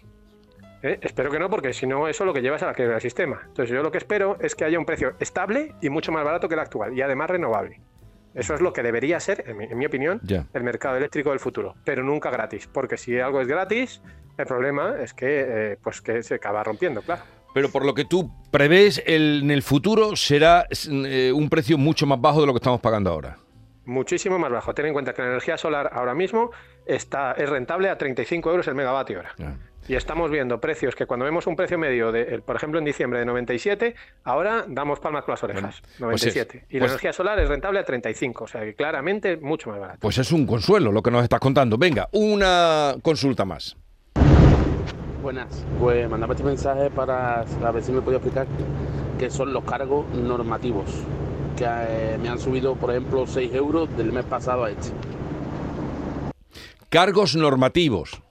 ¿Eh? 0.83 0.99
Espero 1.01 1.31
que 1.31 1.38
no, 1.38 1.49
porque 1.49 1.73
si 1.73 1.87
no, 1.87 2.09
eso 2.09 2.25
lo 2.25 2.35
que 2.35 2.43
lleva 2.43 2.57
es 2.57 2.62
a 2.62 2.67
la 2.67 2.75
quiebra 2.75 2.95
del 2.95 3.03
sistema. 3.03 3.41
Entonces, 3.47 3.71
yo 3.71 3.83
lo 3.83 3.91
que 3.91 3.99
espero 3.99 4.37
es 4.41 4.55
que 4.55 4.65
haya 4.65 4.79
un 4.79 4.85
precio 4.85 5.15
estable 5.21 5.75
y 5.81 5.91
mucho 5.91 6.11
más 6.11 6.25
barato 6.25 6.49
que 6.49 6.55
el 6.55 6.61
actual, 6.61 6.97
y 6.97 7.03
además 7.03 7.31
renovable. 7.31 7.81
Eso 8.35 8.55
es 8.55 8.61
lo 8.61 8.73
que 8.73 8.83
debería 8.83 9.21
ser, 9.21 9.45
en 9.47 9.57
mi, 9.59 9.64
en 9.64 9.77
mi 9.79 9.87
opinión, 9.87 10.21
el 10.55 10.62
mercado 10.62 10.97
eléctrico 10.97 11.31
del 11.31 11.40
futuro, 11.40 11.75
pero 11.85 12.03
nunca 12.03 12.31
gratis, 12.31 12.66
porque 12.73 12.97
si 12.97 13.18
algo 13.18 13.40
es 13.40 13.49
gratis, 13.49 14.01
el 14.38 14.47
problema 14.47 14.95
es 15.03 15.12
que, 15.12 15.45
eh, 15.73 15.77
pues 15.83 16.01
que 16.01 16.23
se 16.23 16.35
acaba 16.35 16.64
rompiendo, 16.64 17.03
claro. 17.03 17.23
Pero 17.55 17.68
por 17.71 17.85
lo 17.85 17.92
que 17.92 18.07
tú 18.07 18.31
prevés, 18.51 19.03
el- 19.07 19.40
en 19.42 19.51
el 19.51 19.62
futuro 19.62 20.16
será 20.16 20.66
eh, 20.90 21.31
un 21.35 21.51
precio 21.51 21.77
mucho 21.77 22.07
más 22.07 22.18
bajo 22.18 22.40
de 22.40 22.47
lo 22.47 22.55
que 22.55 22.59
estamos 22.59 22.81
pagando 22.81 23.11
ahora. 23.11 23.37
Muchísimo 23.85 24.38
más 24.38 24.51
bajo. 24.51 24.75
Ten 24.75 24.87
en 24.87 24.92
cuenta 24.92 25.12
que 25.12 25.23
la 25.23 25.29
energía 25.29 25.57
solar 25.59 25.90
ahora 25.92 26.14
mismo 26.14 26.51
está, 26.87 27.33
es 27.33 27.49
rentable 27.49 27.88
a 27.90 27.99
35 27.99 28.51
euros 28.51 28.68
el 28.68 28.75
megavatio 28.75 29.18
hora. 29.21 29.35
Y 29.88 29.97
estamos 29.97 30.31
viendo 30.31 30.61
precios 30.61 30.95
que 30.95 31.07
cuando 31.07 31.25
vemos 31.25 31.49
un 31.49 31.57
precio 31.57 31.77
medio, 31.77 32.12
de, 32.12 32.40
por 32.40 32.55
ejemplo 32.55 32.79
en 32.79 32.85
diciembre 32.85 33.18
de 33.18 33.25
97, 33.27 33.97
ahora 34.23 34.64
damos 34.68 35.01
palmas 35.01 35.25
con 35.25 35.33
las 35.33 35.42
orejas. 35.42 35.83
Bueno, 35.99 36.12
pues 36.12 36.25
es- 36.25 36.37
97. 36.37 36.66
y 36.71 36.75
la 36.75 36.81
pues- 36.81 36.92
energía 36.92 37.12
solar 37.12 37.40
es 37.40 37.49
rentable 37.49 37.81
a 37.81 37.85
35, 37.85 38.45
o 38.45 38.47
sea 38.47 38.61
que 38.61 38.75
claramente 38.75 39.37
mucho 39.38 39.71
más 39.71 39.81
barato. 39.81 39.99
Pues 40.01 40.18
es 40.18 40.31
un 40.31 40.47
consuelo 40.47 40.92
lo 40.92 41.03
que 41.03 41.11
nos 41.11 41.25
estás 41.25 41.40
contando. 41.40 41.77
Venga, 41.79 42.09
una 42.12 42.95
consulta 43.03 43.45
más. 43.45 43.77
Buenas, 45.21 45.64
pues 45.81 46.09
mandame 46.09 46.35
este 46.35 46.45
mensaje 46.45 46.90
para 46.90 47.40
a 47.40 47.71
ver 47.73 47.83
si 47.83 47.90
me 47.92 48.01
podía 48.03 48.18
explicar 48.18 48.47
qué 49.18 49.31
son 49.31 49.53
los 49.53 49.62
cargos 49.64 50.07
normativos, 50.16 50.87
que 51.57 51.65
eh, 51.67 52.19
me 52.21 52.29
han 52.29 52.38
subido, 52.38 52.75
por 52.77 52.91
ejemplo, 52.91 53.27
6 53.27 53.55
euros 53.55 53.97
del 53.97 54.12
mes 54.12 54.25
pasado 54.25 54.65
a 54.65 54.71
este. 54.71 54.91
Cargos 56.88 57.37
normativos. 57.37 58.23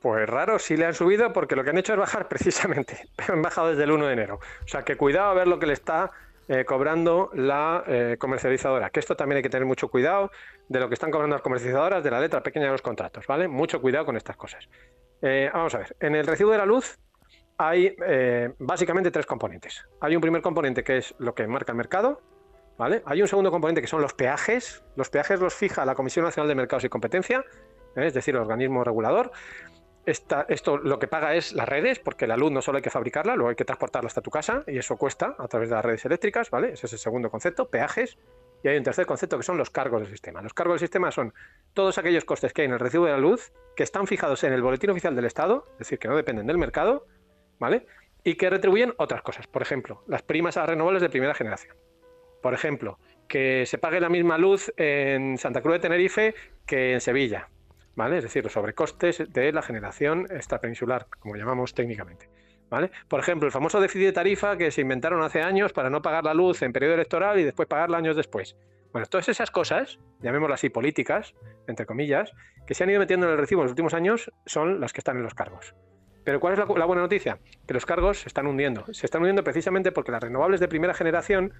Pues 0.00 0.28
raro, 0.28 0.58
sí 0.58 0.76
le 0.76 0.86
han 0.86 0.94
subido 0.94 1.32
porque 1.32 1.56
lo 1.56 1.64
que 1.64 1.70
han 1.70 1.78
hecho 1.78 1.92
es 1.92 1.98
bajar 1.98 2.28
precisamente. 2.28 3.08
Han 3.28 3.42
bajado 3.42 3.70
desde 3.70 3.84
el 3.84 3.92
1 3.92 4.06
de 4.06 4.12
enero. 4.12 4.40
O 4.64 4.68
sea 4.68 4.82
que 4.82 4.96
cuidado 4.96 5.30
a 5.30 5.34
ver 5.34 5.48
lo 5.48 5.58
que 5.58 5.66
le 5.66 5.72
está 5.72 6.10
eh, 6.48 6.64
cobrando 6.64 7.30
la 7.34 7.84
eh, 7.86 8.16
comercializadora. 8.18 8.90
Que 8.90 9.00
esto 9.00 9.16
también 9.16 9.38
hay 9.38 9.42
que 9.42 9.50
tener 9.50 9.66
mucho 9.66 9.88
cuidado 9.88 10.30
de 10.68 10.80
lo 10.80 10.88
que 10.88 10.94
están 10.94 11.10
cobrando 11.10 11.34
las 11.34 11.42
comercializadoras 11.42 12.04
de 12.04 12.10
la 12.10 12.20
letra 12.20 12.42
pequeña 12.42 12.66
de 12.66 12.72
los 12.72 12.82
contratos, 12.82 13.26
¿vale? 13.26 13.48
Mucho 13.48 13.80
cuidado 13.80 14.06
con 14.06 14.16
estas 14.16 14.36
cosas. 14.36 14.68
Eh, 15.22 15.50
vamos 15.52 15.74
a 15.74 15.78
ver, 15.78 15.96
en 16.00 16.14
el 16.14 16.26
recibo 16.26 16.52
de 16.52 16.58
la 16.58 16.66
luz 16.66 16.98
hay 17.58 17.96
eh, 18.06 18.52
básicamente 18.58 19.10
tres 19.10 19.26
componentes. 19.26 19.84
Hay 20.00 20.14
un 20.14 20.20
primer 20.20 20.42
componente 20.42 20.84
que 20.84 20.98
es 20.98 21.14
lo 21.18 21.34
que 21.34 21.46
marca 21.46 21.72
el 21.72 21.78
mercado, 21.78 22.20
¿vale? 22.78 23.02
Hay 23.06 23.22
un 23.22 23.28
segundo 23.28 23.50
componente 23.50 23.80
que 23.80 23.86
son 23.86 24.02
los 24.02 24.14
peajes. 24.14 24.82
Los 24.96 25.10
peajes 25.10 25.40
los 25.40 25.54
fija 25.54 25.84
la 25.84 25.94
Comisión 25.94 26.24
Nacional 26.24 26.48
de 26.48 26.54
Mercados 26.54 26.84
y 26.84 26.88
Competencia, 26.88 27.44
¿eh? 27.96 28.06
es 28.06 28.14
decir, 28.14 28.34
el 28.34 28.42
organismo 28.42 28.84
regulador. 28.84 29.32
Esto 30.06 30.78
lo 30.78 31.00
que 31.00 31.08
paga 31.08 31.34
es 31.34 31.52
las 31.52 31.68
redes, 31.68 31.98
porque 31.98 32.28
la 32.28 32.36
luz 32.36 32.52
no 32.52 32.62
solo 32.62 32.76
hay 32.76 32.82
que 32.82 32.90
fabricarla, 32.90 33.34
luego 33.34 33.50
hay 33.50 33.56
que 33.56 33.64
transportarla 33.64 34.06
hasta 34.06 34.20
tu 34.20 34.30
casa 34.30 34.62
y 34.68 34.78
eso 34.78 34.96
cuesta 34.96 35.34
a 35.36 35.48
través 35.48 35.68
de 35.68 35.74
las 35.74 35.84
redes 35.84 36.04
eléctricas, 36.04 36.48
¿vale? 36.48 36.74
Ese 36.74 36.86
es 36.86 36.92
el 36.92 37.00
segundo 37.00 37.28
concepto, 37.28 37.68
peajes. 37.68 38.16
Y 38.62 38.68
hay 38.68 38.76
un 38.76 38.84
tercer 38.84 39.04
concepto 39.04 39.36
que 39.36 39.42
son 39.42 39.58
los 39.58 39.70
cargos 39.70 40.02
del 40.02 40.10
sistema. 40.10 40.42
Los 40.42 40.54
cargos 40.54 40.74
del 40.74 40.80
sistema 40.80 41.10
son 41.10 41.34
todos 41.74 41.98
aquellos 41.98 42.24
costes 42.24 42.52
que 42.52 42.62
hay 42.62 42.66
en 42.66 42.74
el 42.74 42.78
recibo 42.78 43.04
de 43.06 43.12
la 43.12 43.18
luz 43.18 43.52
que 43.74 43.82
están 43.82 44.06
fijados 44.06 44.44
en 44.44 44.52
el 44.52 44.62
boletín 44.62 44.90
oficial 44.90 45.16
del 45.16 45.24
Estado, 45.24 45.66
es 45.72 45.78
decir, 45.80 45.98
que 45.98 46.06
no 46.06 46.16
dependen 46.16 46.46
del 46.46 46.56
mercado, 46.56 47.06
¿vale? 47.58 47.86
Y 48.22 48.36
que 48.36 48.48
retribuyen 48.48 48.94
otras 48.98 49.22
cosas. 49.22 49.48
Por 49.48 49.62
ejemplo, 49.62 50.04
las 50.06 50.22
primas 50.22 50.56
a 50.56 50.66
renovables 50.66 51.02
de 51.02 51.10
primera 51.10 51.34
generación. 51.34 51.76
Por 52.46 52.54
ejemplo, 52.54 53.00
que 53.26 53.66
se 53.66 53.76
pague 53.76 53.98
la 53.98 54.08
misma 54.08 54.38
luz 54.38 54.72
en 54.76 55.36
Santa 55.36 55.62
Cruz 55.62 55.72
de 55.72 55.78
Tenerife 55.80 56.36
que 56.64 56.92
en 56.92 57.00
Sevilla, 57.00 57.48
¿vale? 57.96 58.18
Es 58.18 58.22
decir, 58.22 58.44
los 58.44 58.52
sobrecostes 58.52 59.24
de 59.32 59.50
la 59.50 59.62
generación 59.62 60.28
extrapeninsular, 60.30 61.08
como 61.18 61.34
llamamos 61.34 61.74
técnicamente. 61.74 62.30
¿Vale? 62.70 62.92
Por 63.08 63.18
ejemplo, 63.18 63.48
el 63.48 63.52
famoso 63.52 63.80
déficit 63.80 64.06
de 64.06 64.12
tarifa 64.12 64.56
que 64.56 64.70
se 64.70 64.80
inventaron 64.80 65.24
hace 65.24 65.42
años 65.42 65.72
para 65.72 65.90
no 65.90 66.02
pagar 66.02 66.22
la 66.22 66.34
luz 66.34 66.62
en 66.62 66.72
periodo 66.72 66.94
electoral 66.94 67.40
y 67.40 67.42
después 67.42 67.66
pagarla 67.66 67.98
años 67.98 68.14
después. 68.14 68.56
Bueno, 68.92 69.08
todas 69.08 69.28
esas 69.28 69.50
cosas, 69.50 69.98
llamémoslas 70.20 70.60
así 70.60 70.70
políticas, 70.70 71.34
entre 71.66 71.84
comillas, 71.84 72.30
que 72.64 72.74
se 72.74 72.84
han 72.84 72.90
ido 72.90 73.00
metiendo 73.00 73.26
en 73.26 73.32
el 73.32 73.38
recibo 73.38 73.62
en 73.62 73.64
los 73.64 73.72
últimos 73.72 73.92
años 73.92 74.30
son 74.44 74.80
las 74.80 74.92
que 74.92 75.00
están 75.00 75.16
en 75.16 75.24
los 75.24 75.34
cargos. 75.34 75.74
Pero 76.26 76.40
¿cuál 76.40 76.54
es 76.54 76.58
la, 76.58 76.66
la 76.66 76.84
buena 76.84 77.02
noticia? 77.02 77.38
Que 77.68 77.74
los 77.74 77.86
cargos 77.86 78.18
se 78.18 78.28
están 78.28 78.48
hundiendo. 78.48 78.84
Se 78.92 79.06
están 79.06 79.22
hundiendo 79.22 79.44
precisamente 79.44 79.92
porque 79.92 80.10
las 80.10 80.20
renovables 80.20 80.58
de 80.58 80.66
primera 80.66 80.92
generación, 80.92 81.54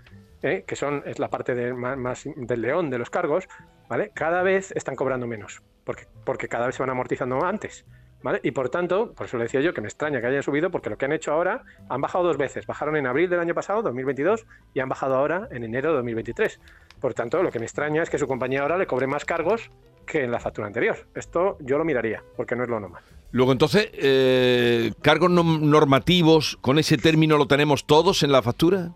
eh, 0.47 0.65
que 0.67 0.77
son 0.77 1.03
es 1.07 1.19
la 1.19 1.29
parte 1.29 1.55
de- 1.55 1.75
más, 1.75 2.25
del 2.37 2.63
león 2.63 2.89
de 2.91 2.99
los 2.99 3.11
cargos, 3.11 3.49
¿vale? 3.89 4.11
Cada 4.15 4.43
vez 4.43 4.73
están 4.73 4.95
cobrando 4.97 5.27
menos, 5.27 5.63
porque, 5.85 6.05
porque 6.25 6.49
cada 6.49 6.67
vez 6.67 6.77
se 6.77 6.83
van 6.83 6.91
amortizando 6.91 7.45
antes. 7.45 7.85
¿Vale? 8.23 8.41
Y 8.43 8.51
por 8.51 8.71
tanto, 8.71 9.13
por 9.13 9.27
eso 9.27 9.37
le 9.37 9.45
decía 9.45 9.61
yo 9.61 9.73
que 9.75 9.81
me 9.83 9.87
extraña 9.89 10.21
que 10.21 10.27
hayan 10.27 10.43
subido, 10.43 10.71
porque 10.71 10.89
lo 10.91 10.97
que 10.97 11.05
han 11.05 11.13
hecho 11.13 11.33
ahora 11.33 11.63
han 11.89 12.01
bajado 12.01 12.25
dos 12.25 12.39
veces. 12.39 12.67
Bajaron 12.67 12.97
en 12.97 13.07
abril 13.07 13.29
del 13.31 13.39
año 13.39 13.55
pasado, 13.55 13.83
2022, 13.83 14.47
y 14.75 14.81
han 14.81 14.89
bajado 14.89 15.15
ahora 15.17 15.47
en 15.53 15.63
enero 15.63 15.91
de 15.91 15.97
2023. 15.97 16.59
Por 16.99 17.13
tanto, 17.15 17.43
lo 17.43 17.53
que 17.53 17.59
me 17.61 17.67
extraña 17.67 18.03
es 18.03 18.11
que 18.11 18.19
su 18.19 18.27
compañía 18.27 18.63
ahora 18.63 18.79
le 18.79 18.87
cobre 18.87 19.07
más 19.07 19.25
cargos 19.25 19.71
que 20.07 20.25
en 20.25 20.33
la 20.33 20.41
factura 20.41 20.67
anterior. 20.67 20.97
Esto 21.15 21.57
yo 21.61 21.77
lo 21.79 21.85
miraría, 21.85 22.25
porque 22.37 22.57
no 22.57 22.65
es 22.65 22.71
lo 22.71 22.81
normal. 22.81 23.03
Luego 23.33 23.53
entonces, 23.53 23.91
eh, 23.93 24.93
cargos 25.03 25.31
normativos, 25.31 26.57
con 26.63 26.79
ese 26.79 26.97
término 26.97 27.37
lo 27.37 27.47
tenemos 27.47 27.87
todos 27.87 28.23
en 28.23 28.33
la 28.33 28.43
factura. 28.43 28.91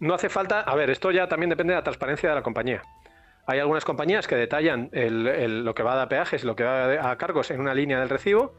No 0.00 0.14
hace 0.14 0.28
falta, 0.28 0.60
a 0.60 0.74
ver, 0.74 0.90
esto 0.90 1.10
ya 1.10 1.28
también 1.28 1.50
depende 1.50 1.72
de 1.72 1.78
la 1.80 1.84
transparencia 1.84 2.28
de 2.28 2.34
la 2.34 2.42
compañía. 2.42 2.82
Hay 3.46 3.60
algunas 3.60 3.84
compañías 3.84 4.26
que 4.26 4.34
detallan 4.36 4.90
el- 4.92 5.26
el- 5.26 5.64
lo 5.64 5.74
que 5.74 5.82
va 5.82 6.00
a 6.02 6.08
peajes, 6.08 6.44
lo 6.44 6.56
que 6.56 6.64
va 6.64 7.10
a 7.10 7.16
cargos 7.16 7.50
en 7.50 7.60
una 7.60 7.74
línea 7.74 8.00
del 8.00 8.08
recibo, 8.08 8.52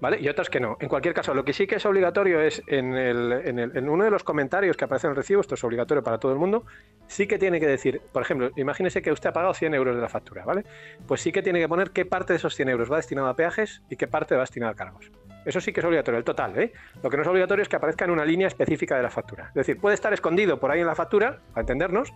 ¿vale? 0.00 0.18
Y 0.20 0.28
otras 0.28 0.50
que 0.50 0.58
no. 0.58 0.76
En 0.80 0.88
cualquier 0.88 1.14
caso, 1.14 1.32
lo 1.32 1.44
que 1.44 1.52
sí 1.52 1.68
que 1.68 1.76
es 1.76 1.86
obligatorio 1.86 2.40
es 2.40 2.60
en, 2.66 2.92
el- 2.94 3.32
en 3.44 3.58
en 3.60 3.88
uno 3.88 4.02
de 4.04 4.10
los 4.10 4.24
comentarios 4.24 4.76
que 4.76 4.84
aparece 4.84 5.06
en 5.06 5.12
el 5.12 5.16
recibo, 5.16 5.40
esto 5.40 5.54
es 5.54 5.62
obligatorio 5.62 6.02
para 6.02 6.18
todo 6.18 6.32
el 6.32 6.38
mundo, 6.38 6.64
sí 7.06 7.28
que 7.28 7.38
tiene 7.38 7.60
que 7.60 7.68
decir, 7.68 8.00
por 8.12 8.22
ejemplo, 8.22 8.50
imagínese 8.56 9.00
que 9.00 9.12
usted 9.12 9.30
ha 9.30 9.32
pagado 9.32 9.54
100 9.54 9.74
euros 9.74 9.94
de 9.94 10.02
la 10.02 10.08
factura, 10.08 10.44
¿vale? 10.44 10.64
Pues 11.06 11.20
sí 11.20 11.30
que 11.30 11.40
tiene 11.42 11.60
que 11.60 11.68
poner 11.68 11.92
qué 11.92 12.04
parte 12.04 12.32
de 12.32 12.38
esos 12.38 12.56
100 12.56 12.68
euros 12.68 12.90
va 12.90 12.96
destinado 12.96 13.28
a 13.28 13.36
peajes 13.36 13.80
y 13.88 13.96
qué 13.96 14.08
parte 14.08 14.34
va 14.34 14.40
destinado 14.40 14.72
a 14.72 14.74
cargos. 14.74 15.08
Eso 15.44 15.60
sí 15.60 15.72
que 15.72 15.80
es 15.80 15.86
obligatorio, 15.86 16.18
el 16.18 16.24
total, 16.24 16.58
¿eh? 16.58 16.72
Lo 17.02 17.10
que 17.10 17.16
no 17.16 17.22
es 17.22 17.28
obligatorio 17.28 17.62
es 17.62 17.68
que 17.68 17.76
aparezca 17.76 18.04
en 18.04 18.10
una 18.10 18.24
línea 18.24 18.48
específica 18.48 18.96
de 18.96 19.02
la 19.02 19.10
factura. 19.10 19.48
Es 19.48 19.54
decir, 19.54 19.78
puede 19.78 19.94
estar 19.94 20.12
escondido 20.12 20.60
por 20.60 20.70
ahí 20.70 20.80
en 20.80 20.86
la 20.86 20.94
factura, 20.94 21.40
para 21.50 21.62
entendernos, 21.62 22.12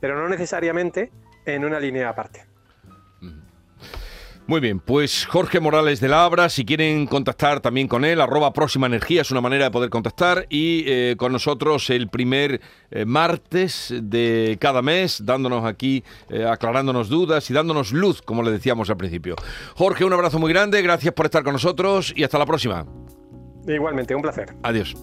pero 0.00 0.16
no 0.16 0.28
necesariamente 0.28 1.10
en 1.44 1.64
una 1.64 1.80
línea 1.80 2.08
aparte. 2.08 2.55
Muy 4.48 4.60
bien, 4.60 4.78
pues 4.78 5.26
Jorge 5.26 5.58
Morales 5.58 5.98
de 5.98 6.06
la 6.06 6.24
Abra, 6.24 6.48
si 6.48 6.64
quieren 6.64 7.06
contactar 7.06 7.58
también 7.58 7.88
con 7.88 8.04
él, 8.04 8.20
arroba 8.20 8.52
próxima 8.52 8.86
energía 8.86 9.22
es 9.22 9.32
una 9.32 9.40
manera 9.40 9.64
de 9.64 9.70
poder 9.72 9.90
contactar 9.90 10.46
y 10.48 10.84
eh, 10.86 11.16
con 11.18 11.32
nosotros 11.32 11.90
el 11.90 12.08
primer 12.08 12.60
eh, 12.92 13.04
martes 13.04 13.92
de 14.00 14.56
cada 14.60 14.82
mes, 14.82 15.20
dándonos 15.24 15.64
aquí, 15.64 16.04
eh, 16.30 16.44
aclarándonos 16.44 17.08
dudas 17.08 17.50
y 17.50 17.54
dándonos 17.54 17.90
luz, 17.90 18.22
como 18.22 18.44
le 18.44 18.52
decíamos 18.52 18.88
al 18.88 18.96
principio. 18.96 19.34
Jorge, 19.74 20.04
un 20.04 20.12
abrazo 20.12 20.38
muy 20.38 20.52
grande, 20.52 20.80
gracias 20.80 21.12
por 21.12 21.26
estar 21.26 21.42
con 21.42 21.54
nosotros 21.54 22.12
y 22.14 22.22
hasta 22.22 22.38
la 22.38 22.46
próxima. 22.46 22.86
Igualmente, 23.66 24.14
un 24.14 24.22
placer. 24.22 24.54
Adiós. 24.62 24.94